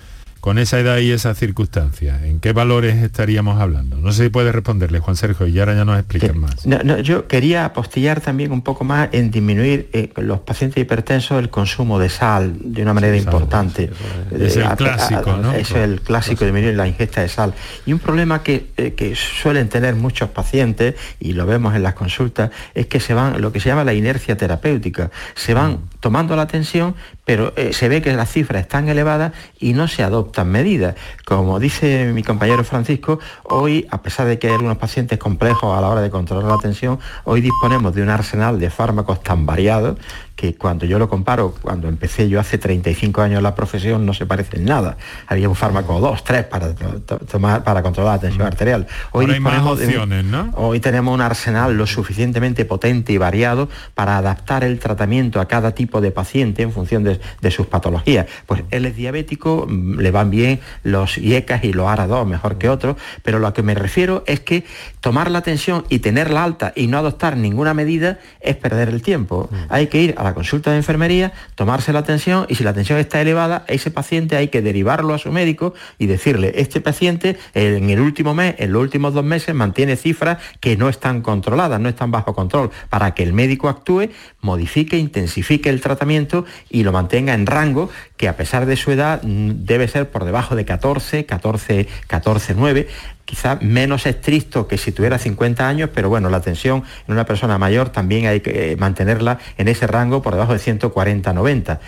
[0.47, 3.97] Con esa edad y esa circunstancia, ¿en qué valores estaríamos hablando?
[3.97, 6.63] No sé si puede responderle, Juan Sergio, y ahora ya nos expliquen más.
[7.03, 11.99] yo quería apostillar también un poco más en disminuir eh, los pacientes hipertensos el consumo
[11.99, 13.91] de sal de una manera importante.
[14.31, 15.51] es el clásico, ¿no?
[15.51, 17.53] Es el clásico, disminuir la ingesta de sal.
[17.85, 21.93] Y un problema que, eh, que suelen tener muchos pacientes, y lo vemos en las
[21.93, 25.96] consultas, es que se van, lo que se llama la inercia terapéutica, se van mm.
[26.07, 30.03] Tomando la tensión, pero eh, se ve que las cifras están elevadas y no se
[30.03, 30.95] adoptan medidas.
[31.25, 35.81] Como dice mi compañero Francisco, hoy, a pesar de que hay algunos pacientes complejos a
[35.81, 39.97] la hora de controlar la tensión, hoy disponemos de un arsenal de fármacos tan variados
[40.37, 44.27] que cuando yo lo comparo, cuando empecé yo hace 35 años la profesión, no se
[44.27, 44.95] parece en nada.
[45.25, 48.85] Había un fármaco o dos, tres para tomar, para controlar la tensión arterial.
[49.13, 50.51] Hoy disponemos opciones, ¿no?
[50.55, 55.71] Hoy tenemos un arsenal lo suficientemente potente y variado para adaptar el tratamiento a cada
[55.71, 57.19] tipo de paciente en función de,
[57.49, 58.27] sus patologías.
[58.45, 62.69] Pues él es diabético, mm, le van bien los IECAS y los ARA2 mejor que
[62.69, 64.65] otros, pero lo que me refiero es que
[64.99, 69.49] tomar la tensión y tenerla alta y no adoptar ninguna medida es perder el tiempo.
[69.49, 69.55] Mm.
[69.69, 72.99] Hay que ir a la consulta de enfermería, tomarse la tensión y si la tensión
[72.99, 77.89] está elevada, ese paciente hay que derivarlo a su médico y decirle, este paciente en
[77.89, 81.87] el último mes, en los últimos dos meses, mantiene cifras que no están controladas, no
[81.87, 84.09] están bajo control, para que el médico actúe,
[84.41, 89.21] modifique, intensifique el tratamiento y lo mantenga en rango que a pesar de su edad
[89.23, 92.87] mm, debe ser por debajo de 14, 14, 14, 9
[93.27, 97.57] quizá menos estricto que si tuviera 50 años, pero bueno, la tensión en una persona
[97.57, 101.79] mayor también hay que eh, mantenerla en ese rango por debajo de 140-90.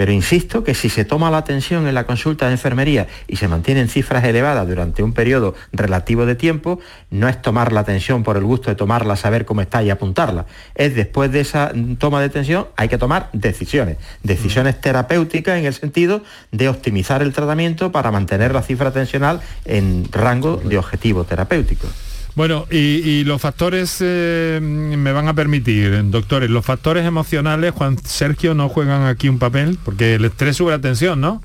[0.00, 3.48] Pero insisto que si se toma la atención en la consulta de enfermería y se
[3.48, 8.38] mantienen cifras elevadas durante un periodo relativo de tiempo, no es tomar la atención por
[8.38, 10.46] el gusto de tomarla, saber cómo está y apuntarla.
[10.74, 13.98] Es después de esa toma de atención hay que tomar decisiones.
[14.22, 14.80] Decisiones mm.
[14.80, 20.56] terapéuticas en el sentido de optimizar el tratamiento para mantener la cifra tensional en rango
[20.64, 21.88] de objetivo terapéutico.
[22.34, 28.54] Bueno, y, los factores eh, me van a permitir, doctores, los factores emocionales, Juan Sergio,
[28.54, 31.42] no juegan aquí un papel, porque el estrés sube la tensión, ¿no?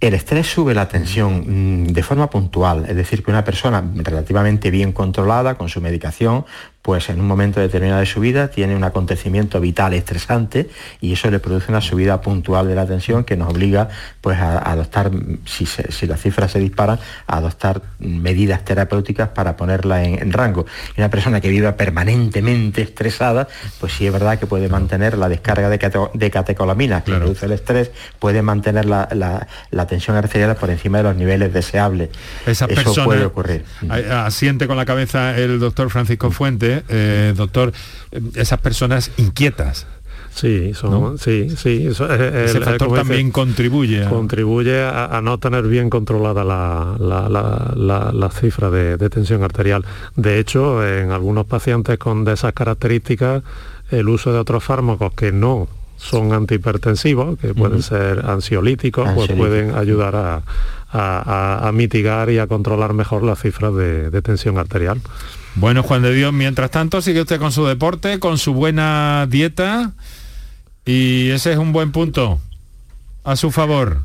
[0.00, 4.70] El estrés sube la tensión mm, de forma puntual, es decir, que una persona relativamente
[4.70, 6.44] bien controlada con su medicación
[6.84, 10.68] pues en un momento determinado de su vida tiene un acontecimiento vital estresante
[11.00, 13.88] y eso le produce una subida puntual de la tensión que nos obliga
[14.20, 15.10] pues a, adoptar,
[15.46, 15.66] si,
[16.06, 20.66] las cifras se disparan, a adoptar medidas terapéuticas para ponerla en, rango.
[20.94, 23.48] Y una persona que viva permanentemente estresada,
[23.80, 27.92] pues sí es verdad que puede mantener la descarga de, catecolaminas que produce el estrés,
[28.18, 32.10] puede mantener la, tensión arterial por encima de los niveles deseables.
[32.44, 32.68] eso
[33.06, 33.64] puede ocurrir.
[33.88, 36.30] Asiente con la cabeza el doctor Francisco
[36.88, 37.72] Eh, doctor,
[38.10, 39.86] eh, esas personas inquietas.
[40.34, 40.72] Sí,
[41.18, 41.86] sí, sí.
[41.86, 44.04] Ese factor también contribuye.
[44.04, 44.08] A...
[44.08, 49.84] Contribuye a, no tener bien controlada la, cifra de, tensión arterial.
[50.16, 53.44] De hecho, en algunos pacientes con de esas características,
[53.90, 59.76] el uso de otros fármacos que no son antihipertensivos, que pueden ser ansiolíticos, pues pueden
[59.76, 60.42] ayudar
[60.92, 65.00] a, mitigar y a controlar mejor las cifras de tensión arterial.
[65.56, 69.92] Bueno, Juan de Dios, mientras tanto sigue usted con su deporte, con su buena dieta
[70.84, 72.40] y ese es un buen punto
[73.22, 74.02] a su favor.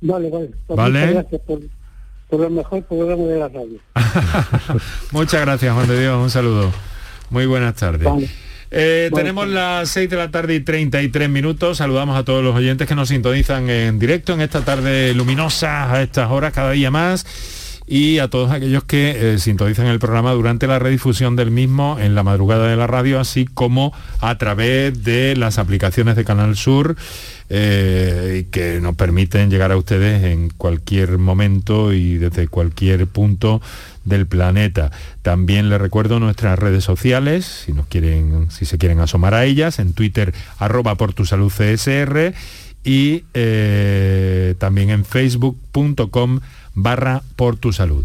[0.00, 0.50] Vale, vale.
[0.66, 1.12] Pues ¿Vale?
[1.12, 1.60] gracias por,
[2.28, 3.78] por, el mejor programa de la radio.
[5.12, 6.20] muchas gracias, Juan de Dios.
[6.20, 6.72] Un saludo.
[7.30, 8.08] Muy buenas tardes.
[8.72, 11.78] Eh, tenemos las 6 de la tarde y 33 minutos.
[11.78, 16.02] Saludamos a todos los oyentes que nos sintonizan en directo en esta tarde luminosa a
[16.02, 17.24] estas horas cada día más
[17.90, 22.14] y a todos aquellos que eh, sintonizan el programa durante la redifusión del mismo en
[22.14, 26.96] la madrugada de la radio, así como a través de las aplicaciones de Canal Sur.
[27.52, 33.60] Eh, que nos permiten llegar a ustedes en cualquier momento y desde cualquier punto
[34.04, 34.92] del planeta.
[35.22, 39.80] También les recuerdo nuestras redes sociales, si nos quieren, si se quieren asomar a ellas,
[39.80, 41.52] en Twitter arroba por tu salud
[42.84, 46.40] y eh, también en facebook.com
[46.82, 48.04] barra por tu salud.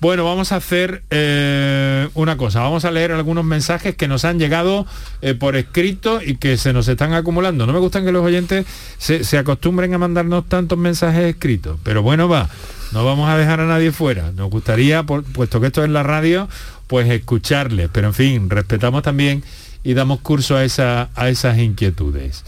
[0.00, 4.38] Bueno, vamos a hacer eh, una cosa, vamos a leer algunos mensajes que nos han
[4.38, 4.86] llegado
[5.20, 7.66] eh, por escrito y que se nos están acumulando.
[7.66, 8.64] No me gustan que los oyentes
[8.96, 12.48] se, se acostumbren a mandarnos tantos mensajes escritos, pero bueno, va,
[12.92, 14.32] no vamos a dejar a nadie fuera.
[14.34, 16.48] Nos gustaría, por- puesto que esto es la radio,
[16.86, 19.44] pues escucharles, pero en fin, respetamos también
[19.84, 22.42] y damos curso a, esa, a esas inquietudes.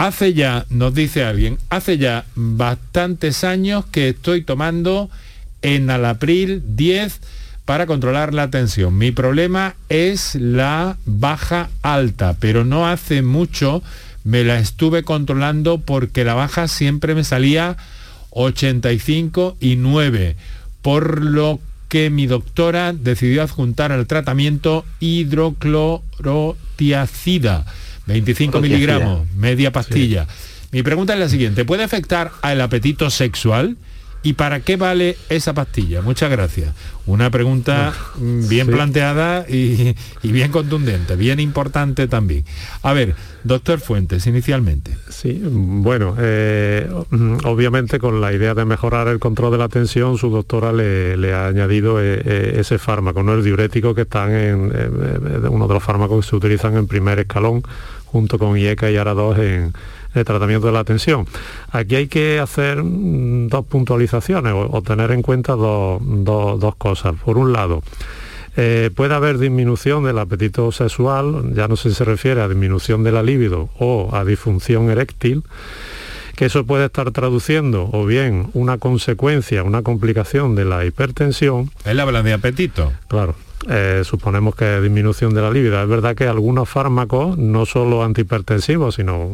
[0.00, 5.10] Hace ya, nos dice alguien, hace ya bastantes años que estoy tomando
[5.60, 7.20] enalapril 10
[7.66, 8.96] para controlar la tensión.
[8.96, 13.82] Mi problema es la baja alta, pero no hace mucho
[14.24, 17.76] me la estuve controlando porque la baja siempre me salía
[18.30, 20.34] 85 y 9,
[20.80, 21.60] por lo
[21.90, 27.66] que mi doctora decidió adjuntar al tratamiento hidroclorotiacida,
[28.06, 28.60] 25 Clorotiacida.
[28.94, 30.26] miligramos, media pastilla.
[30.72, 33.76] Mi pregunta es la siguiente, ¿puede afectar al apetito sexual?
[34.22, 36.02] ¿Y para qué vale esa pastilla?
[36.02, 36.74] Muchas gracias.
[37.06, 38.72] Una pregunta mm, bien sí.
[38.72, 42.44] planteada y, y bien contundente, bien importante también.
[42.82, 44.96] A ver, doctor Fuentes, inicialmente.
[45.08, 46.88] Sí, bueno, eh,
[47.44, 51.32] obviamente con la idea de mejorar el control de la tensión, su doctora le, le
[51.32, 55.74] ha añadido eh, eh, ese fármaco, no el diurético que están en eh, uno de
[55.74, 57.62] los fármacos que se utilizan en primer escalón
[58.06, 59.72] junto con IECA y ARA2 en
[60.14, 61.26] el tratamiento de la tensión.
[61.70, 66.74] Aquí hay que hacer mm, dos puntualizaciones o, o tener en cuenta dos, dos- dos
[66.76, 67.14] cosas.
[67.24, 67.82] Por un lado,
[68.56, 73.04] eh, puede haber disminución del apetito sexual, ya no sé si se refiere a disminución
[73.04, 75.44] de la libido o a disfunción eréctil,
[76.36, 81.70] que eso puede estar traduciendo o bien una consecuencia, una complicación de la hipertensión.
[81.84, 82.92] Él habla de apetito.
[83.08, 83.34] Claro.
[83.68, 85.80] Eh, suponemos que disminución de la libido.
[85.82, 89.28] Es verdad que algunos fármacos, no solo antihipertensivos, sino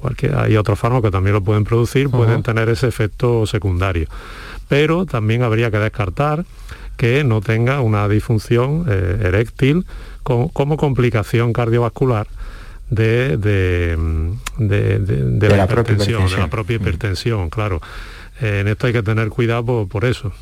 [0.00, 4.08] cualquier, hay otros fármacos que también lo pueden producir, pueden tener ese efecto secundario.
[4.68, 6.44] Pero también habría que descartar
[6.96, 9.86] que no tenga una disfunción eh, eréctil
[10.24, 12.26] como complicación cardiovascular
[12.90, 17.80] de, de, mm, de- de- la, hipertensión, de la propia hipertensión, claro.
[18.40, 20.32] Eh, en esto hay que tener cuidado por, por eso.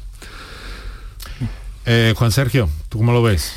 [1.88, 3.54] Eh, Juan Sergio, ¿tú cómo lo ves?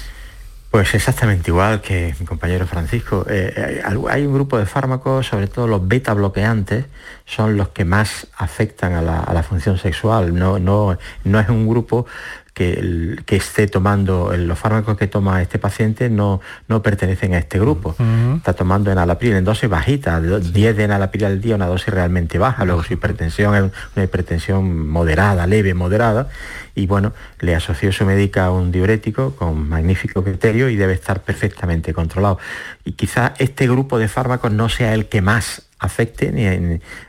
[0.70, 3.26] Pues exactamente igual que mi compañero Francisco.
[3.28, 6.86] Eh, hay, hay un grupo de fármacos, sobre todo los beta bloqueantes,
[7.26, 10.36] son los que más afectan a la, a la función sexual.
[10.36, 12.06] No, no, no es un grupo
[12.54, 17.38] que, el- que esté tomando, los fármacos que toma este paciente no, no pertenecen a
[17.38, 17.96] este grupo.
[18.38, 22.38] Está tomando enalapril en dosis bajitas, de- 10 de enalapril al día, una dosis realmente
[22.38, 22.66] baja.
[22.66, 26.30] Luego su hipertensión es una hipertensión moderada, leve, moderada.
[26.76, 31.22] Y bueno, le asoció su médica a un diurético con magnífico criterio y debe estar
[31.22, 32.40] perfectamente controlado.
[32.86, 36.46] Y quizá este grupo de fármacos no sea el que más afecte ni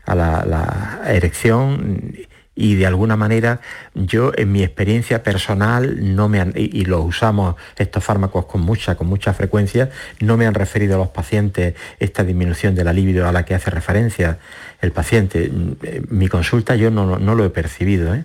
[0.06, 2.14] a la, la erección
[2.60, 3.60] y de alguna manera
[3.94, 8.60] yo en mi experiencia personal no me han, y, y los usamos estos fármacos con
[8.60, 12.92] mucha con mucha frecuencia no me han referido a los pacientes esta disminución de la
[12.92, 14.38] libido a la que hace referencia
[14.80, 15.50] el paciente
[15.82, 18.24] Eh, mi consulta yo no, no lo he percibido ¿eh?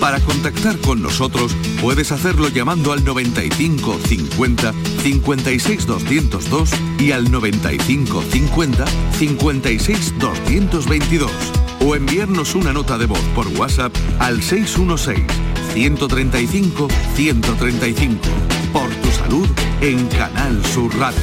[0.00, 8.22] Para contactar con nosotros puedes hacerlo llamando al 95 50 56 202 y al 95
[8.22, 8.84] 50
[9.18, 15.26] 56 222 o enviarnos una nota de voz por WhatsApp al 616
[15.72, 18.16] 135 135.
[18.72, 19.48] Por tu salud
[19.80, 21.20] en Canal Sur Radio.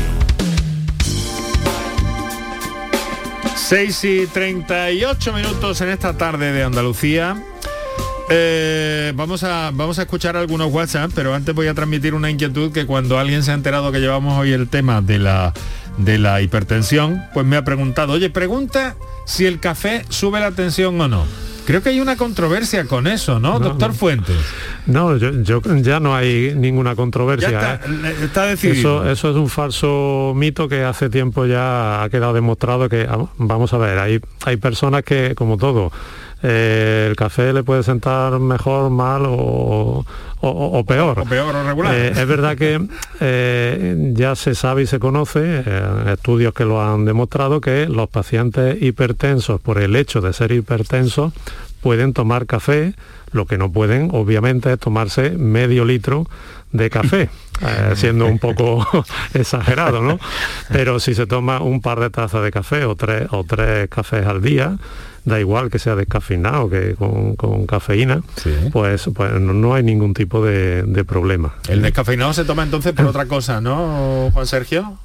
[3.56, 7.36] 6 y 38 minutos en esta tarde de Andalucía.
[8.30, 12.72] Eh, vamos, a, vamos a escuchar algunos WhatsApp, pero antes voy a transmitir una inquietud
[12.72, 15.54] que cuando alguien se ha enterado que llevamos hoy el tema de la,
[15.98, 21.00] de la hipertensión, pues me ha preguntado, oye, pregunta si el café sube la tensión
[21.00, 21.26] o no.
[21.68, 23.96] Creo que hay una controversia con eso, ¿no, No, doctor no.
[23.96, 24.36] Fuentes?
[24.86, 27.50] No, yo, yo- ya no hay ninguna controversia.
[27.50, 28.16] Ya está, ¿eh?
[28.24, 29.04] está decidido.
[29.04, 33.08] Eso, eso es un falso mito que hace tiempo ya ha quedado demostrado que,
[33.38, 35.92] vamos a ver, hay, hay personas que, como todo,
[36.47, 40.05] eh, el café le puede sentar mejor, mal o,
[40.41, 41.19] o- o peor.
[41.19, 41.95] O peor o regular.
[41.95, 42.79] Eh, es verdad que
[43.19, 45.63] eh, ya se sabe y se conoce,
[46.12, 51.34] estudios que lo han demostrado, que los pacientes hipertensos, por el hecho de ser hipertensos,
[51.81, 52.93] pueden tomar café,
[53.31, 56.27] lo que no pueden, obviamente, es tomarse medio litro
[56.71, 57.29] de café,
[57.62, 58.86] eh, siendo un poco
[59.34, 60.19] exagerado, ¿no?
[60.71, 64.25] Pero si se toma un par de tazas de café o tres, o tres cafés
[64.27, 64.77] al día,
[65.26, 68.22] da igual que sea descafeinado que con, cafeína,
[68.72, 71.56] pues, pues no, hay ningún tipo de, problema.
[71.68, 74.98] El descafeinado se toma entonces por otra cosa, ¿no, Juan Sergio?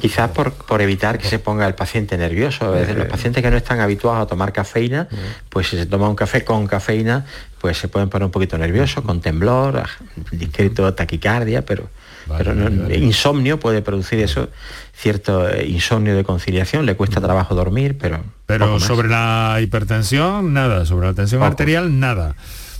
[0.00, 2.72] Quizás por, evitar que se ponga el paciente nervioso.
[2.72, 3.08] los eh.
[3.08, 5.16] pacientes que no están habituados a tomar cafeína, eh.
[5.48, 7.26] pues si se toma un café con cafeína,
[7.60, 9.82] pues se pueden poner un poquito nerviosos, con temblor,
[10.30, 11.88] discreto taquicardia, pero,
[12.36, 12.52] pero
[12.94, 14.48] insomnio puede producir eso,
[14.94, 18.24] cierto eh, insomnio de conciliación, le cuesta trabajo dormir, pero...
[18.46, 22.36] Pero sobre la hipertensión, nada, sobre la tensión arterial, nada.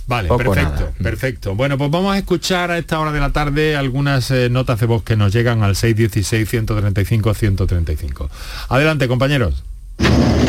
[0.07, 1.53] Vale, perfecto, perfecto.
[1.55, 4.85] Bueno, pues vamos a escuchar a esta hora de la tarde algunas eh, notas de
[4.85, 8.29] voz que nos llegan al 616-135-135.
[8.69, 9.65] Adelante, compañeros.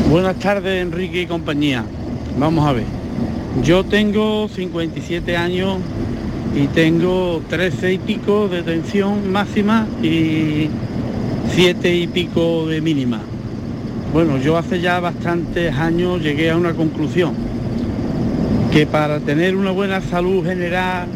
[0.09, 1.85] Buenas tardes, Enrique y compañía.
[2.39, 2.85] Vamos a ver.
[3.65, 5.79] Yo tengo 57 años
[6.55, 10.69] y tengo 13 y pico de tensión máxima y
[11.55, 13.21] 7 y pico de mínima.
[14.13, 17.35] Bueno, yo hace ya bastantes años llegué a una conclusión
[18.73, 21.09] que para tener una buena salud general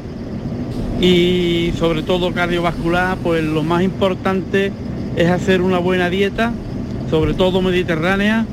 [1.01, 4.73] y sobre todo cardiovascular, pues lo más importante
[5.17, 6.53] es hacer una buena dieta,
[7.11, 8.47] sobre todo mediterránea,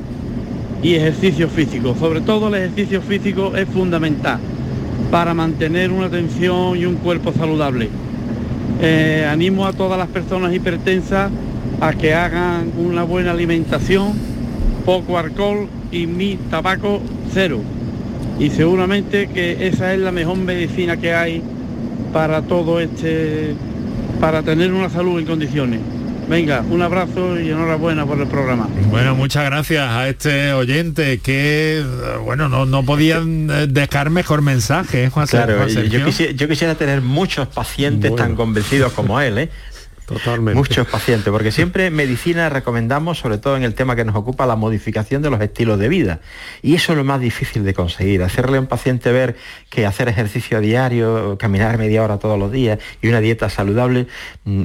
[0.82, 1.94] y ejercicio físico.
[1.98, 4.40] Sobre todo el ejercicio físico es fundamental
[5.10, 7.88] para mantener una atención y un cuerpo saludable.
[8.80, 11.30] Eh, animo a todas las personas hipertensas
[11.80, 14.12] a que hagan una buena alimentación,
[14.84, 17.00] poco alcohol y mi tabaco
[17.32, 17.60] cero
[18.40, 21.42] y seguramente que esa es la mejor medicina que hay
[22.10, 23.54] para todo este,
[24.18, 25.80] para tener una salud en condiciones.
[26.30, 28.68] Venga, un abrazo y enhorabuena por el programa.
[28.88, 31.84] Bueno, muchas gracias a este oyente que,
[32.24, 37.48] bueno, no, no podían eh, dejar mejor mensaje, ¿eh, Juan Claro, yo, quisiera, tener muchos
[37.48, 39.50] pacientes tan convencidos como él, ¿eh?
[40.56, 44.56] Muchos pacientes, porque siempre medicina recomendamos, sobre todo en el tema que nos ocupa, la
[44.56, 46.20] modificación de los estilos de vida.
[46.62, 49.36] Y eso es lo más difícil de conseguir, hacerle a un paciente ver
[49.68, 54.06] que hacer ejercicio diario, caminar media hora todos los días y una dieta saludable,
[54.44, 54.64] mm,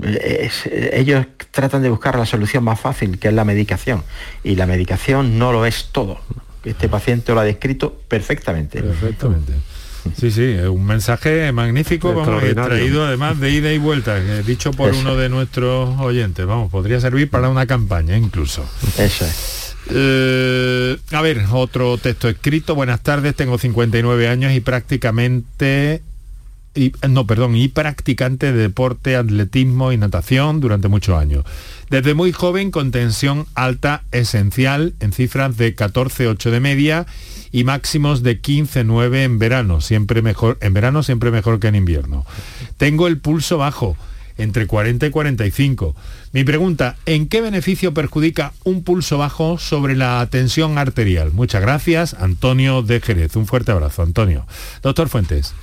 [0.94, 4.04] ellos tratan de buscar la solución más fácil, que es la medicación.
[4.44, 6.20] Y la medicación no lo es todo.
[6.64, 8.82] Este paciente lo ha descrito perfectamente.
[8.82, 9.54] Perfectamente.
[10.18, 14.94] Sí, sí, es un mensaje magnífico, vamos, traído además de ida y vuelta, dicho por
[14.94, 16.46] uno de nuestros oyentes.
[16.46, 18.66] Vamos, podría servir para una campaña incluso.
[18.98, 19.76] Eso es.
[19.90, 22.76] Eh, a ver, otro texto escrito.
[22.76, 26.02] Buenas tardes, tengo 59 años y prácticamente
[26.76, 31.46] y, no, perdón, y practicante de deporte, atletismo y natación durante muchos años.
[31.90, 37.06] Desde muy joven con tensión alta esencial en cifras de 14,8 de media
[37.52, 42.26] y máximos de 15,9 en verano, siempre mejor, en verano siempre mejor que en invierno.
[42.78, 43.96] Tengo el pulso bajo,
[44.38, 45.96] entre 40 y 45.
[46.34, 51.32] Mi pregunta, ¿en qué beneficio perjudica un pulso bajo sobre la tensión arterial?
[51.32, 53.36] Muchas gracias, Antonio de Jerez.
[53.38, 54.46] Un fuerte abrazo, Antonio.
[54.82, 55.54] Doctor Fuentes.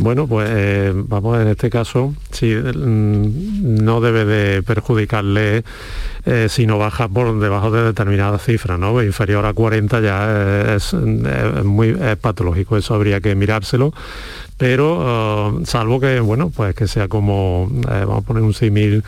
[0.00, 5.64] Bueno, pues eh, vamos, en este caso, sí, mm, no debe de perjudicarle
[6.30, 9.02] eh, si no baja por debajo de determinada cifra, ¿no?
[9.02, 10.92] Inferior a 40 ya es,
[11.64, 13.94] muy patológico, eso habría que mirárselo.
[14.58, 19.04] Pero uh, salvo que bueno pues que sea como eh, vamos a poner un símil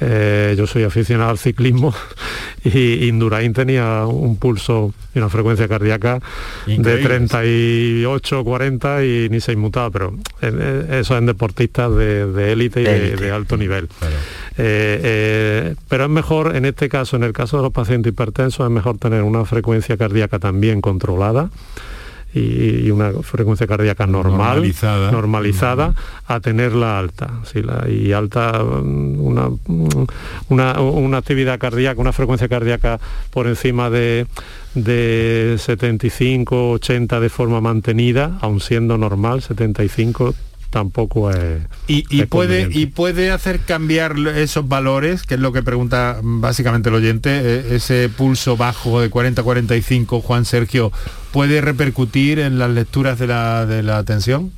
[0.00, 1.92] eh, yo soy aficionado al ciclismo
[2.64, 6.20] y Indurain tenía un pulso y una frecuencia cardíaca
[6.66, 12.84] de 38 40 y ni se inmutaba pero eh, eso en deportistas de élite y
[12.84, 13.88] de, alto nivel.
[14.56, 18.98] Pero es mejor en este caso en el caso de los pacientes hipertensos es mejor
[18.98, 21.50] tener una frecuencia cardíaca también controlada
[22.34, 25.94] y, una frecuencia cardíaca normal, normalizada, normalizada
[26.26, 27.30] a tenerla alta.
[27.88, 30.06] y alta, mm, una, mm,
[30.48, 32.98] una, una, actividad cardíaca, una frecuencia cardíaca
[33.30, 34.26] por encima de,
[34.74, 40.34] de 75, 80 de forma mantenida, aun siendo normal, 75
[40.72, 41.62] tampoco es...
[41.86, 46.96] Y, puede, y puede hacer cambiar esos valores, que es lo que pregunta básicamente el
[46.96, 50.90] oyente, e, ese pulso bajo de 40-45, Juan Sergio,
[51.30, 54.50] ¿puede repercutir en las lecturas de la, de la tensión?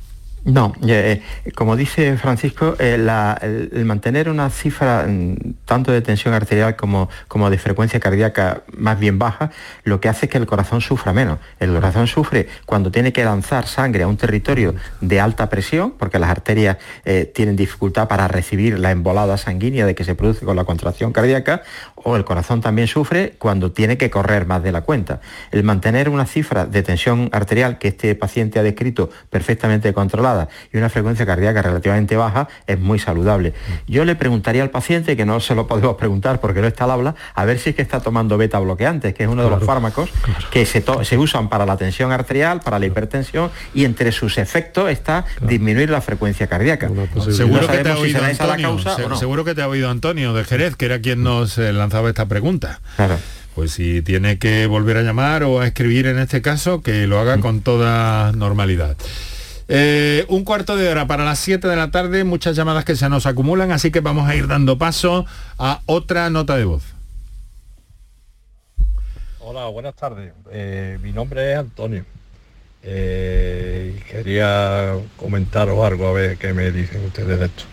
[0.45, 1.23] No, eh,
[1.55, 2.93] como dice Francisco, eh,
[3.41, 8.99] el, mantener una cifra mm, tanto de tensión arterial como, como de frecuencia cardíaca más
[8.99, 9.49] bien baja,
[9.83, 11.39] lo que hace es que el corazón sufra menos.
[11.59, 16.19] El corazón sufre cuando tiene que lanzar sangre a un territorio de alta presión, porque
[16.19, 20.55] las arterias eh, tienen dificultad para recibir la embolada sanguínea de que se produce con
[20.55, 21.63] la contracción cardíaca,
[22.07, 25.21] o el corazón también sufre cuando tiene que correr más de la cuenta.
[25.51, 30.77] El mantener una cifra de tensión arterial que este paciente ha descrito perfectamente controlada, y
[30.77, 33.53] una frecuencia cardíaca relativamente baja es muy saludable.
[33.87, 36.91] Yo le preguntaría al paciente, que no se lo podemos preguntar porque no está al
[36.91, 39.63] habla, a ver si es que está tomando beta bloqueantes, que es uno de los
[39.63, 40.11] fármacos
[40.51, 44.91] que se, se, usan para la tensión arterial, para la hipertensión y entre sus efectos
[44.91, 46.87] está disminuir la frecuencia cardíaca.
[47.31, 48.77] seguro, que te ha oído Antonio,
[49.15, 52.25] seguro que te ha oído Antonio de Jerez, que era quien nos eh, lanzaba esta
[52.25, 52.81] pregunta.
[52.97, 53.17] Claro.
[53.53, 57.19] Pues si tiene que volver a llamar o a escribir en este caso, que lo
[57.19, 58.97] haga con toda normalidad.
[59.69, 63.07] Eh, un cuarto de hora para las 7 de la tarde, muchas llamadas que se
[63.07, 65.25] nos acumulan, así que vamos a ir dando paso
[65.57, 66.83] a otra nota de voz.
[69.39, 70.33] Hola, buenas tardes.
[70.51, 72.03] Eh, mi nombre es Antonio.
[72.83, 77.63] Eh, quería comentaros algo a ver qué me dicen ustedes de esto.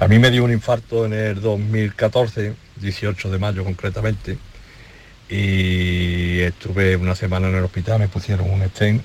[0.00, 4.38] A mí me dio un infarto en el 2014, 18 de mayo concretamente,
[5.28, 9.02] y estuve una semana en el hospital, me pusieron un stent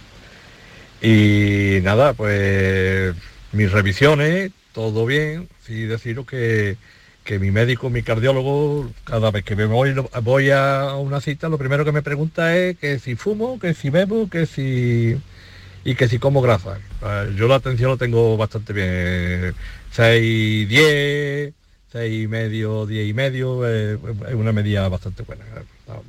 [1.01, 3.13] y nada, pues
[3.51, 6.77] mis revisiones, todo bien, sí deciros que,
[7.23, 11.57] que mi médico, mi cardiólogo, cada vez que me voy, voy a una cita, lo
[11.57, 15.17] primero que me pregunta es que si fumo, que si bebo, que si
[15.85, 16.79] y que si como grasa.
[17.37, 19.55] Yo la atención lo tengo bastante bien.
[19.91, 21.53] 6, 10,
[21.95, 23.97] 6 y medio, 10 y medio, es
[24.33, 25.45] una medida bastante buena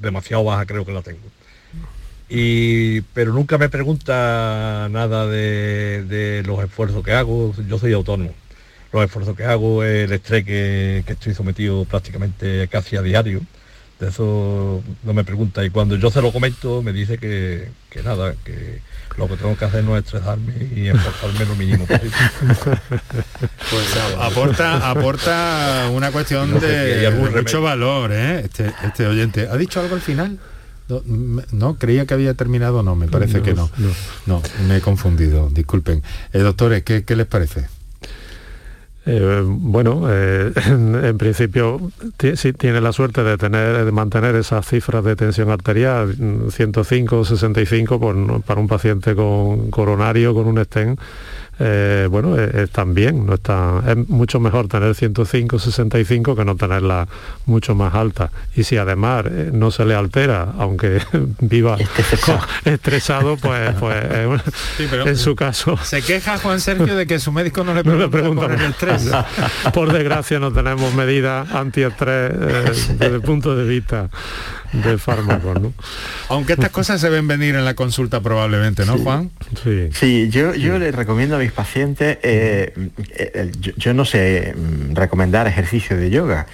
[0.01, 1.21] demasiado baja creo que la tengo.
[2.29, 8.35] Y, pero nunca me pregunta nada de, los esfuerzos que hago, yo soy autónomo.
[8.93, 13.43] Los esfuerzos que hago, el estrés que, estoy sometido prácticamente casi a diario,
[14.01, 15.65] de eso no me pregunta.
[15.65, 18.81] Y cuando yo se lo comento, me dice que, que nada, que
[19.17, 22.11] lo que tengo que hacer no es estresarme y esforzarme lo mínimo posible.
[23.71, 28.41] Pues aporta, aporta una cuestión de mucho valor, ¿eh?
[28.45, 29.49] este, este oyente.
[29.51, 30.39] ¿Ha dicho algo al final?
[30.89, 33.71] No, creía que había terminado, no, me parece que no.
[34.27, 34.43] no.
[34.69, 36.03] me he confundido, disculpen.
[36.33, 37.67] Eh, doctores, ¿qué, ¿qué les parece?
[39.09, 41.93] Eh, bueno, eh, en, principio
[42.35, 46.13] sí tiene la suerte de tener de mantener esas cifras de tensión arterial
[46.51, 50.99] 105 65 por, para un paciente con coronario con un stent
[51.59, 56.57] eh, bueno, eh, están bien, no está, es mucho mejor tener 105, 65 que no
[56.57, 57.09] tenerla
[57.47, 58.31] mucho más alta.
[58.55, 61.01] Y si además eh, no se le altera, aunque
[61.41, 61.79] viva
[62.65, 64.05] estresado, pues, pues
[64.79, 65.79] en su caso.
[65.83, 69.11] Se queja Juan Sergio de que su médico no le pregunta, por el estrés.
[69.73, 72.33] por desgracia no tenemos medidas antiestrés
[72.99, 74.11] desde el punto de vista
[74.73, 75.73] de fármacos, ¿no?
[76.29, 79.31] Aunque estas cosas se ven venir en la consulta probablemente, ¿no, Juan?
[79.63, 79.89] Sí.
[79.93, 82.73] Sí, yo, yo le recomiendo a mis pacientes, eh,
[83.17, 86.47] eh, yo, no sé mm, recomendar ejercicio de yoga,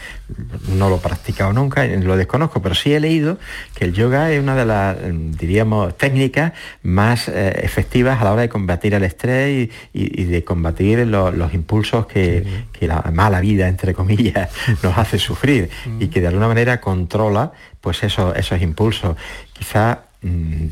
[0.69, 3.39] no lo he practicado nunca, lo desconozco, pero sí he leído
[3.75, 6.53] que el yoga es una de las, mm, diríamos, técnicas
[6.83, 12.07] más eh, efectivas a la hora de combatir el estrés y, de combatir los impulsos
[12.07, 14.51] que, que, la mala vida, entre comillas,
[14.83, 19.17] nos hace sufrir y que de alguna manera controla pues eso, esos impulsos.
[19.53, 20.67] Quizá mm,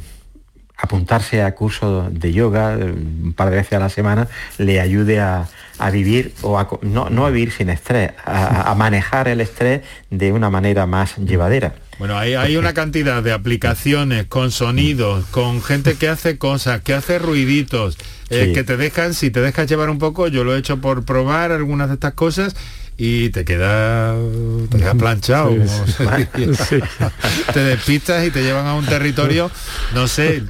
[0.81, 4.29] apuntarse a curso de yoga eh, un par de veces a la semana
[4.59, 5.49] le ayude a,
[5.93, 11.17] vivir, o no, a vivir sin estrés, a, manejar el estrés de una manera más
[11.17, 11.75] llevadera.
[11.99, 16.95] Bueno, hay, hay una cantidad de aplicaciones con sonidos, con gente que hace cosas, que
[16.95, 17.99] hace ruiditos,
[18.31, 21.05] eh, que te dejan, si te dejas llevar un poco, yo lo he hecho por
[21.05, 22.55] probar algunas de estas cosas
[23.03, 24.15] y te queda
[24.69, 25.57] te planchado
[27.55, 29.51] te despistas y te llevan a un territorio
[29.95, 30.43] no sé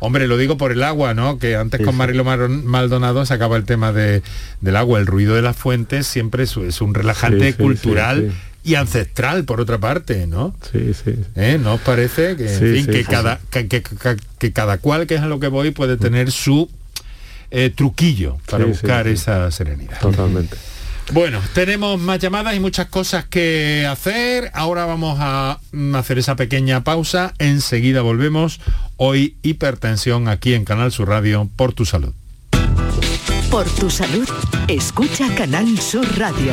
[0.00, 3.92] hombre lo digo por el agua no que antes con Marilo Maldonado sacaba el tema
[3.92, 4.24] de,
[4.60, 8.32] del agua el ruido de las fuentes siempre es, un relajante cultural
[8.64, 10.54] y ancestral por otra parte, ¿no?
[10.70, 11.16] Sí, sí.
[11.34, 11.58] ¿Eh?
[11.60, 15.72] ¿No os parece que, que cada, que, cada cual, que es a lo que voy,
[15.72, 16.70] puede tener su
[17.50, 19.98] eh, truquillo para buscar esa serenidad?
[19.98, 20.56] Totalmente.
[21.10, 24.50] Bueno, tenemos más llamadas y muchas cosas que hacer.
[24.54, 25.58] Ahora vamos a
[25.94, 27.34] hacer esa pequeña pausa.
[27.38, 28.60] Enseguida volvemos.
[28.96, 32.14] Hoy hipertensión aquí en Canal Sur Radio por tu salud.
[33.50, 34.26] Por tu salud,
[34.68, 36.52] escucha Canal Sur Radio.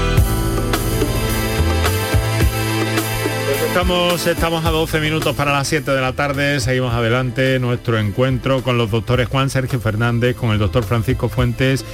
[3.71, 8.63] Estamos, estamos a 12 minutos para las 7 de la tarde, seguimos adelante nuestro encuentro
[8.63, 11.85] con los doctores Juan Sergio Fernández, con el doctor Francisco Fuentes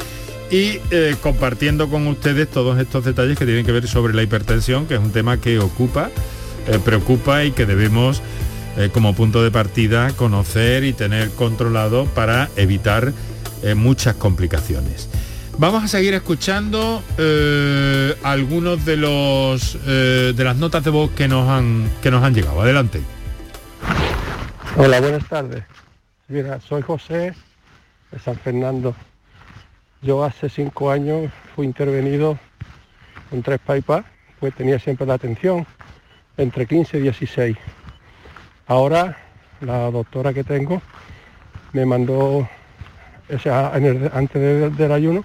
[0.49, 4.87] y eh, compartiendo con ustedes todos estos detalles que tienen que ver sobre la hipertensión,
[4.87, 6.09] que es un tema que ocupa,
[6.67, 8.23] eh, preocupa y que debemos
[8.75, 13.13] eh, como punto de partida conocer y tener controlado para evitar
[13.75, 15.09] muchas complicaciones.
[15.59, 21.27] Vamos a seguir escuchando eh, algunos de los eh, de las notas de voz que
[21.27, 22.61] nos han que nos han llegado.
[22.61, 23.01] Adelante.
[24.75, 25.63] Hola, buenas tardes.
[26.27, 27.33] Mira, soy José
[28.11, 28.95] de San Fernando.
[30.03, 32.37] Yo hace cinco años fui intervenido
[33.31, 34.05] con tres pipas,
[34.39, 35.65] pues tenía siempre la atención
[36.37, 37.57] entre 15 y 16.
[38.67, 39.17] Ahora
[39.61, 40.83] la doctora que tengo
[41.73, 42.47] me mandó,
[43.33, 45.23] o sea, antes del ayuno,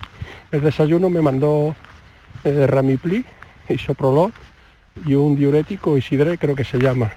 [0.50, 1.74] el desayuno me mandó
[2.44, 3.24] eh, Ramipli,
[3.68, 4.32] Isoprolol
[5.06, 7.12] y un diurético Isidre, creo que se llama.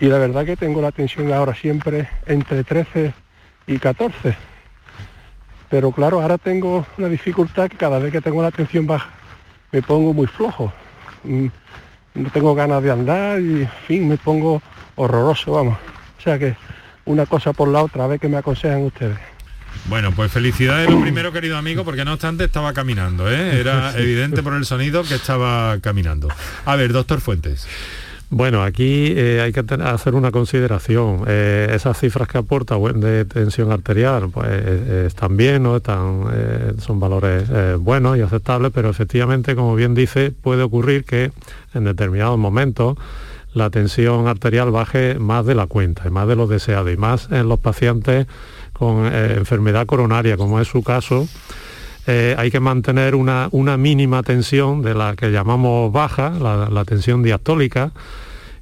[0.00, 3.12] Y la verdad que tengo la tensión ahora siempre entre 13
[3.66, 4.36] y 14.
[5.70, 9.10] Pero claro, ahora tengo una dificultad que cada vez que tengo la tensión baja
[9.72, 10.72] me pongo muy flojo.
[11.24, 11.46] Mm,
[12.14, 14.60] no tengo ganas de andar y en fin, me pongo
[14.96, 15.78] horroroso, vamos.
[16.18, 16.54] O sea que
[17.06, 19.33] una cosa por la otra, a ver qué me aconsejan ustedes.
[19.86, 23.60] Bueno, pues felicidades lo primero, querido amigo, porque no obstante estaba caminando, ¿eh?
[23.60, 26.28] Era evidente por el sonido que estaba caminando.
[26.64, 27.66] A ver, doctor Fuentes.
[28.30, 31.24] Bueno, aquí eh, hay que hacer una consideración.
[31.26, 35.76] Eh, esas cifras que aporta de tensión arterial, pues están bien, ¿no?
[35.76, 36.24] están,
[36.78, 37.44] son valores
[37.78, 41.30] buenos y aceptables, pero efectivamente, como bien dice, puede ocurrir que
[41.74, 42.96] en determinados momentos
[43.54, 47.48] la tensión arterial baje más de la cuenta, más de lo deseado, y más en
[47.48, 48.26] los pacientes
[48.74, 51.26] con eh, enfermedad coronaria, como es su caso,
[52.06, 57.22] eh, hay que mantener una, una, mínima tensión de la que llamamos baja, la, tensión
[57.22, 57.92] diastólica,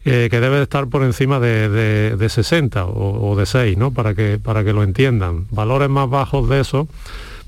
[0.05, 3.91] eh, que debe estar por encima de, 60 o, de 6, ¿no?
[3.91, 5.47] para, que, para que lo entiendan.
[5.51, 6.87] Valores más bajos de eso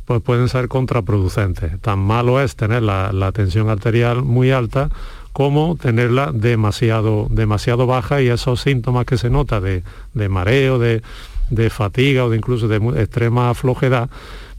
[0.04, 1.80] pues pueden ser contraproducentes.
[1.80, 4.90] Tan malo es tener la, tensión arterial muy alta
[5.32, 11.02] como tenerla demasiado, demasiado baja y esos síntomas que se nota de, de mareo, de,
[11.50, 14.08] de fatiga o de incluso de extrema flojedad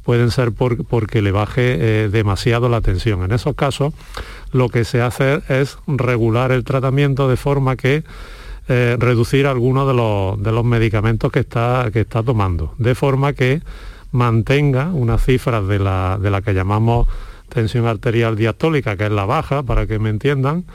[0.03, 3.23] pueden ser porque le baje eh, demasiado la tensión.
[3.23, 3.93] En esos casos
[4.51, 8.03] lo que se hace es regular el tratamiento de forma que
[8.67, 13.33] eh, reducir algunos de los, de los medicamentos que está, que está tomando, de forma
[13.33, 13.61] que
[14.11, 17.07] mantenga unas cifras de la, de la que llamamos
[17.49, 20.65] tensión arterial diastólica, que es la baja, para que me entiendan,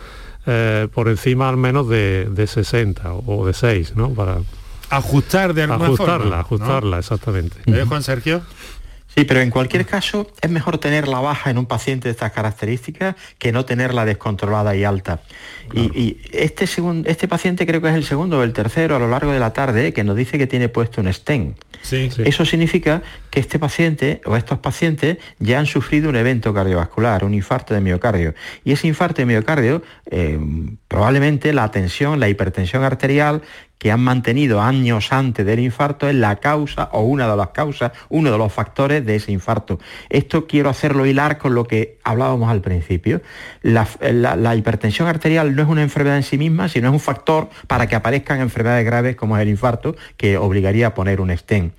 [0.47, 4.11] eh, por encima al menos de, de 60 o de 6, ¿no?
[4.11, 4.39] Para,
[4.91, 7.57] ajustar de alguna ajustarla, Ajustarla, exactamente.
[7.67, 8.43] ¿Eh, Juan Sergio?
[9.15, 12.31] Sí, pero en cualquier caso es mejor tener la baja en un paciente de estas
[12.31, 15.21] características que no tenerla descontrolada y alta.
[15.75, 16.67] Y, este,
[17.07, 19.53] este paciente creo que es el segundo o el tercero a lo largo de la
[19.53, 21.57] tarde que nos dice que tiene puesto un stent.
[21.91, 27.35] Eso significa que este paciente o estos pacientes ya han sufrido un evento cardiovascular, un
[27.35, 28.35] infarto de miocardio.
[28.65, 30.39] Y ese infarto de miocardio, eh,
[30.87, 33.43] probablemente la tensión, la hipertensión arterial
[33.81, 37.93] que han mantenido años antes del infarto es la causa o una de las causas,
[38.11, 39.81] uno de los factores de ese infarto.
[40.11, 43.23] Esto quiero hacerlo hilar con lo que hablábamos al principio.
[43.63, 43.87] La,
[44.55, 47.97] hipertensión arterial no es una enfermedad en sí misma, sino es un factor para que
[47.97, 51.73] aparezcan enfermedades graves como es el infarto, que obligaría a poner un stent.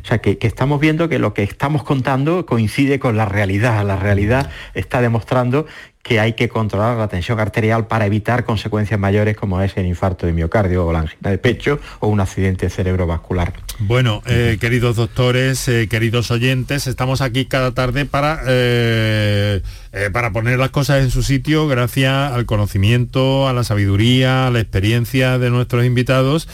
[0.00, 3.84] O sea, que, estamos viendo que lo que estamos contando coincide con la realidad.
[3.84, 5.66] La realidad está demostrando
[6.02, 10.26] que hay que controlar la tensión arterial para evitar consecuencias mayores como es el infarto
[10.26, 13.52] de miocardio o la angina de pecho o un accidente cerebrovascular.
[13.80, 19.60] Bueno, eh, queridos doctores, eh, queridos oyentes, estamos aquí cada tarde para, eh,
[20.12, 24.60] para poner las cosas en su sitio gracias al conocimiento, a la sabiduría, a la
[24.60, 26.48] experiencia de nuestros invitados.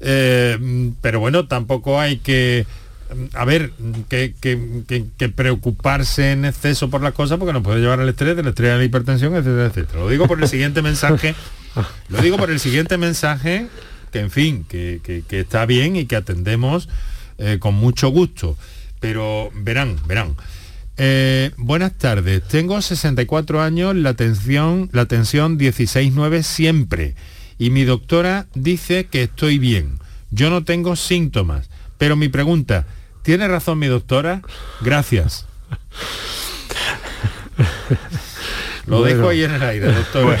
[0.00, 2.66] pero bueno, tampoco hay que
[3.34, 3.72] a ver,
[4.08, 8.72] que, preocuparse en exceso por las cosas porque nos puede llevar al estrés, del estrés
[8.72, 10.00] a la hipertensión, etcétera, etcétera.
[10.00, 11.34] Lo digo por el siguiente mensaje,
[12.08, 13.68] lo digo por el siguiente mensaje,
[14.12, 15.00] que en fin, que,
[15.30, 16.88] está bien y que atendemos
[17.38, 18.56] eh, con mucho gusto.
[19.00, 20.34] Pero verán, verán.
[20.98, 27.14] Eh, buenas tardes, tengo 64 años, la tensión, la tensión 16-9 siempre.
[27.58, 29.98] Y mi doctora dice que estoy bien.
[30.30, 31.68] Yo no tengo síntomas.
[31.98, 32.86] Pero mi pregunta,
[33.26, 34.40] ¿Tiene razón mi doctora?
[34.82, 35.46] Gracias.
[38.86, 40.38] Lo dejo ahí en el aire, doctora.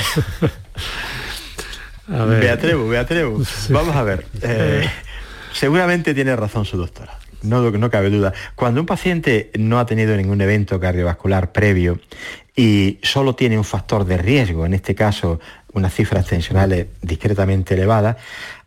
[2.08, 3.42] Me atrevo, me atrevo.
[3.70, 4.24] Vamos a ver.
[4.40, 4.88] Eh,
[5.52, 7.18] seguramente tiene razón su doctora.
[7.42, 8.32] No, no cabe duda.
[8.54, 11.98] Cuando un paciente no ha tenido ningún evento cardiovascular previo
[12.54, 15.40] y solo tiene un factor de riesgo, en este caso
[15.72, 18.16] unas cifras tensionales discretamente elevadas,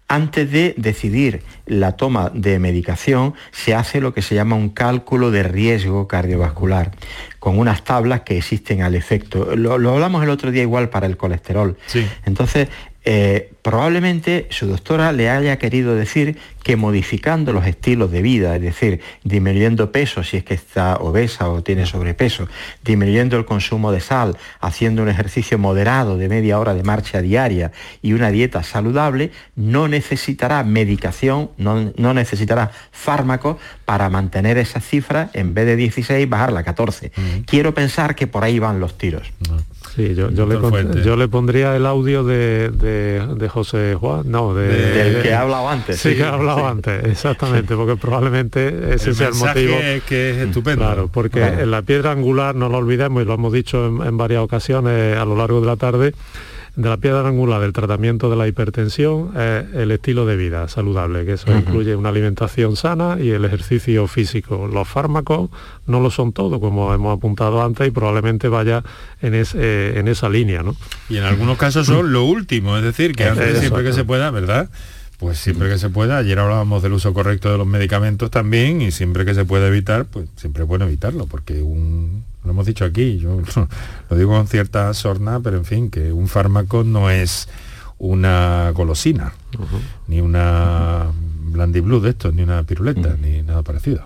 [0.10, 5.30] antes de decidir la toma de medicación, se hace lo que se llama un cálculo
[5.30, 6.92] de riesgo cardiovascular,
[7.38, 9.56] con unas tablas que existen al efecto.
[9.56, 11.78] Lo, hablamos el otro día igual para el colesterol.
[12.26, 12.70] Entonces,
[13.06, 18.62] eh, probablemente su doctora le haya querido decir que modificando los estilos de vida, es
[18.62, 22.48] decir, disminuyendo peso si es que está obesa o tiene sobrepeso,
[22.84, 27.72] disminuyendo el consumo de sal, haciendo un ejercicio moderado de media hora de marcha diaria
[28.02, 35.54] y una dieta saludable, no necesitará medicación, no, necesitará fármacos para mantener esa cifra, en
[35.54, 37.12] vez de 16, bajarla a 14.
[37.46, 39.32] Quiero pensar que por ahí van los tiros.
[39.96, 40.46] Sí, yo,
[41.16, 46.00] le, pondría el audio de, José Juan, no, de, del que ha hablado antes.
[46.00, 49.76] Sí, que ha hablado antes, exactamente, porque probablemente ese es el motivo.
[50.08, 50.86] que es estupendo.
[50.86, 54.42] Claro, porque en la piedra angular, no lo olvidemos, y lo hemos dicho en varias
[54.42, 56.14] ocasiones a lo largo de la tarde,
[56.80, 61.26] de la piedra angular del tratamiento de la hipertensión es el estilo de vida saludable,
[61.26, 64.70] que eso incluye una alimentación sana y el ejercicio físico.
[64.72, 65.50] Los fármacos
[65.88, 68.84] no lo son todo, como hemos apuntado antes, y probablemente vaya
[69.22, 70.64] en, eh, en esa línea.
[70.64, 70.76] ¿no?
[71.10, 74.32] Y en algunos casos son lo último, es decir, que antes siempre que se pueda,
[74.32, 74.70] ¿verdad?
[75.20, 78.92] Pues siempre que se pueda, ayer hablábamos del uso correcto de los medicamentos también y
[78.92, 82.86] siempre que se puede evitar, pues siempre es bueno evitarlo, porque un, lo hemos dicho
[82.86, 83.42] aquí, yo
[84.10, 87.50] lo digo con cierta sorna, pero en fin, que un fármaco no es
[87.98, 89.34] una golosina,
[90.08, 91.08] ni una
[91.52, 94.04] blandiblu de esto, ni una piruleta, ni nada parecido.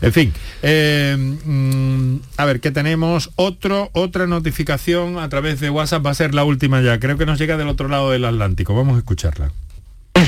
[0.00, 0.32] En fin,
[0.62, 3.30] eh, mm, a ver, ¿qué tenemos?
[3.36, 6.98] Otro, otra notificación a través de WhatsApp va a ser la última ya.
[6.98, 8.74] Creo que nos llega del otro lado del Atlántico.
[8.74, 9.52] Vamos a escucharla.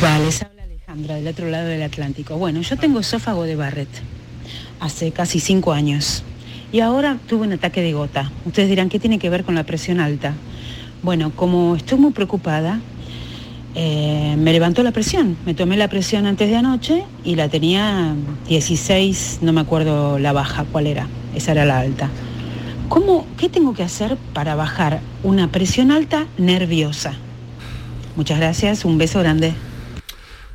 [0.03, 2.37] Les habla Alejandra del otro lado del Atlántico.
[2.37, 3.89] Bueno, yo tengo esófago de Barrett
[4.81, 6.25] hace casi cinco años
[6.73, 8.29] y ahora tuve un ataque de gota.
[8.45, 10.35] Ustedes dirán, ¿qué tiene que ver con la presión alta?
[11.05, 12.81] Bueno, como estoy muy preocupada,
[13.77, 15.37] eh, me levantó la presión.
[15.47, 18.13] Me tomé la presión antes de anoche y la tenía
[18.49, 21.07] 16, no me acuerdo la baja, cuál era.
[21.33, 22.11] Esa era la alta.
[22.89, 27.15] ¿Cómo, ¿Qué tengo que hacer para bajar una presión alta nerviosa?
[28.17, 29.55] Muchas gracias, un beso grande.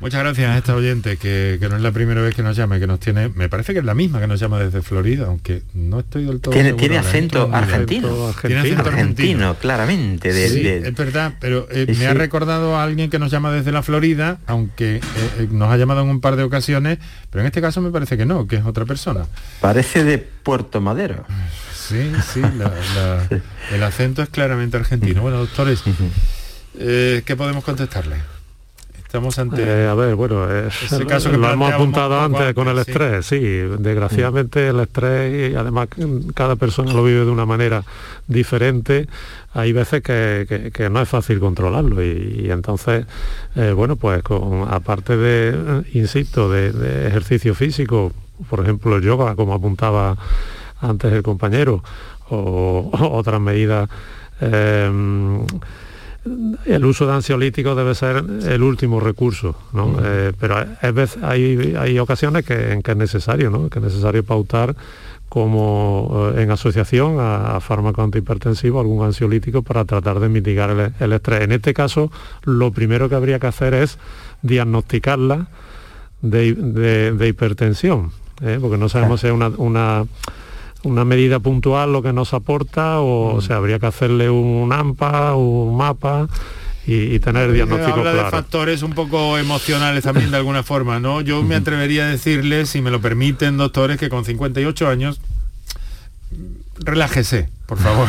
[0.00, 2.86] Muchas gracias a esta oyente, que, no es la primera vez que nos llama, que
[2.86, 5.98] nos tiene, me parece que es la misma que nos llama desde Florida, aunque no
[5.98, 8.32] estoy del todo Tiene, tiene acento argentino.
[8.40, 10.28] Tiene acento argentino, claramente.
[10.28, 14.38] es verdad, pero eh, me ha recordado a alguien que nos llama desde la Florida,
[14.46, 15.00] aunque eh,
[15.38, 16.98] eh, nos ha llamado en un par de ocasiones,
[17.30, 19.26] pero en este caso me parece que no, que es otra persona.
[19.60, 21.24] Parece de Puerto Madero.
[21.74, 22.40] Sí, sí,
[23.72, 25.22] el acento es claramente argentino.
[25.22, 25.82] Bueno, doctores,
[26.78, 28.37] ¿qué podemos contestarle?
[29.08, 29.62] Estamos ante...
[29.62, 33.38] Eh, a ver, bueno, ese caso que lo hemos apuntado antes con el estrés, sí.
[33.38, 35.88] Desgraciadamente el estrés, y además
[36.34, 37.84] cada persona lo vive de una manera
[38.26, 39.08] diferente,
[39.54, 43.06] hay veces que, no es fácil controlarlo y, entonces,
[43.56, 48.12] eh, bueno, pues con, aparte de, insisto, de, ejercicio físico,
[48.50, 50.18] por ejemplo el yoga, como apuntaba
[50.82, 51.82] antes el compañero,
[52.28, 53.88] o, otras medidas...
[54.42, 55.40] Eh,
[56.66, 59.96] el uso de ansiolíticos debe ser el último recurso, ¿no?
[60.02, 60.56] Eh, pero
[61.22, 63.70] hay, hay, ocasiones que, en que es necesario, ¿no?
[63.70, 64.74] que es necesario pautar
[65.28, 71.42] como eh, en asociación a, fármaco antihipertensivo algún ansiolítico para tratar de mitigar el, estrés.
[71.42, 72.10] En este caso,
[72.44, 73.98] lo primero que habría que hacer es
[74.42, 75.48] diagnosticarla
[76.22, 78.10] de, hipertensión,
[78.42, 78.58] ¿eh?
[78.60, 80.04] porque no sabemos si es una una
[80.84, 83.42] medida puntual lo que nos aporta o, mm.
[83.42, 86.28] sea, habría que hacerle un AMPA, un mapa
[86.86, 91.20] y, tener diagnóstico habla de factores un poco emocionales también de alguna forma, ¿no?
[91.20, 95.20] Yo me atrevería a decirles, si me lo permiten, doctores, que con 58 años
[96.78, 98.08] relájese, por favor.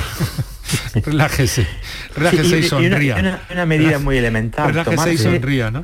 [1.06, 1.68] relájese.
[2.16, 3.40] Relájese y, sonría.
[3.52, 4.74] Una, medida muy elemental.
[4.74, 5.84] Relájese y sonría, ¿no?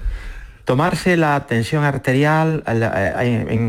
[0.66, 2.64] Tomarse la tensión arterial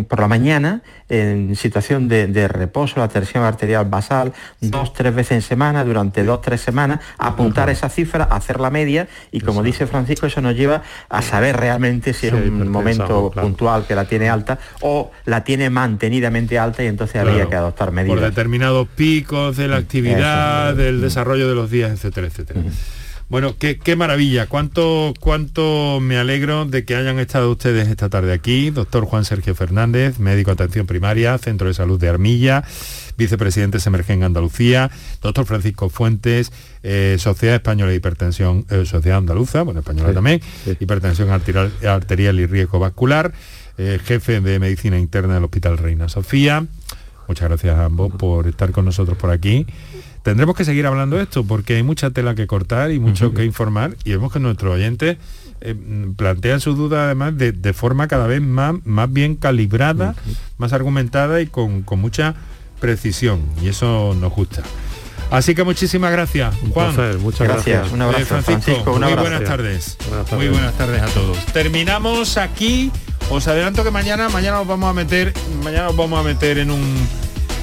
[0.09, 5.43] por la mañana en situación de, reposo, la tensión arterial basal, dos, tres veces en
[5.43, 10.27] semana, durante dos, tres semanas, apuntar esa cifra, hacer la media y como dice Francisco,
[10.27, 14.59] eso nos lleva a saber realmente si es un momento puntual que la tiene alta
[14.81, 18.19] o la tiene mantenidamente alta y entonces habría que adoptar medidas.
[18.19, 22.63] Por determinados picos de la actividad, del desarrollo de los días, etcétera, etcétera.
[23.29, 28.71] Bueno, qué, maravilla, cuánto, cuánto me alegro de que hayan estado ustedes esta tarde aquí.
[28.71, 32.63] Doctor Juan Sergio Fernández, médico de atención primaria, Centro de Salud de Armilla,
[33.19, 36.53] vicepresidente Semergen Andalucía, doctor Francisco Fuentes,
[36.85, 40.41] eh, Sociedad Española de Hipertensión, eh, Sociedad Andaluza, bueno, española también,
[40.79, 43.33] hipertensión arterial, arterial, y riesgo vascular,
[43.77, 46.65] eh, jefe de medicina interna del Hospital Reina Sofía.
[47.27, 49.67] Muchas gracias a ambos por estar con nosotros por aquí
[50.27, 53.45] tendremos que seguir hablando de esto porque hay mucha tela que cortar y mucho que
[53.45, 55.19] informar y vemos que nuestros oyentes
[55.61, 55.77] eh,
[56.17, 60.17] plantean su duda además de, forma cada vez más, más bien calibrada,
[60.59, 62.35] más argumentada y con, mucha
[62.81, 64.65] precisión y eso nos gusta.
[65.31, 66.93] Así que muchísimas gracias, Juan.
[67.21, 67.93] muchas gracias.
[67.93, 69.97] Un abrazo, eh, Francisco, muy buenas tardes.
[70.33, 71.39] Muy buenas tardes a todos.
[71.53, 72.91] Terminamos aquí.
[73.31, 76.73] Os adelanto que mañana, mañana nos vamos a meter, mañana nos vamos a meter en
[76.73, 77.09] un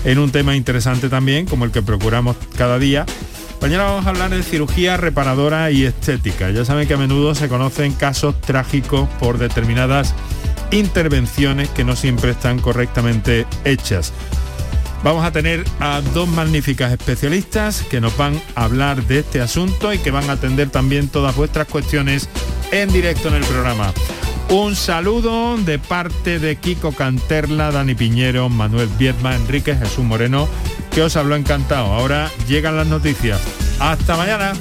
[0.04, 3.06] en un tema interesante también, como el que procuramos cada día.
[3.62, 6.52] Mañana vamos a hablar de cirugía reparadora y estética.
[6.52, 10.14] Ya saben que a menudo se conocen casos trágicos por determinadas
[10.72, 14.12] intervenciones que no siempre están correctamente hechas.
[15.04, 19.94] Vamos a tener a dos magníficas especialistas que nos van a hablar de este asunto
[19.94, 22.30] y que van a atender también todas vuestras cuestiones
[22.72, 23.94] en directo en el programa.
[24.50, 30.48] Un saludo de parte de Kiko Canterla, Dani Piñero, Manuel Viedma, Enrique Jesús Moreno,
[30.92, 31.88] que os habló encantado.
[31.88, 33.42] Ahora llegan las noticias.
[33.80, 34.54] Hasta mañana.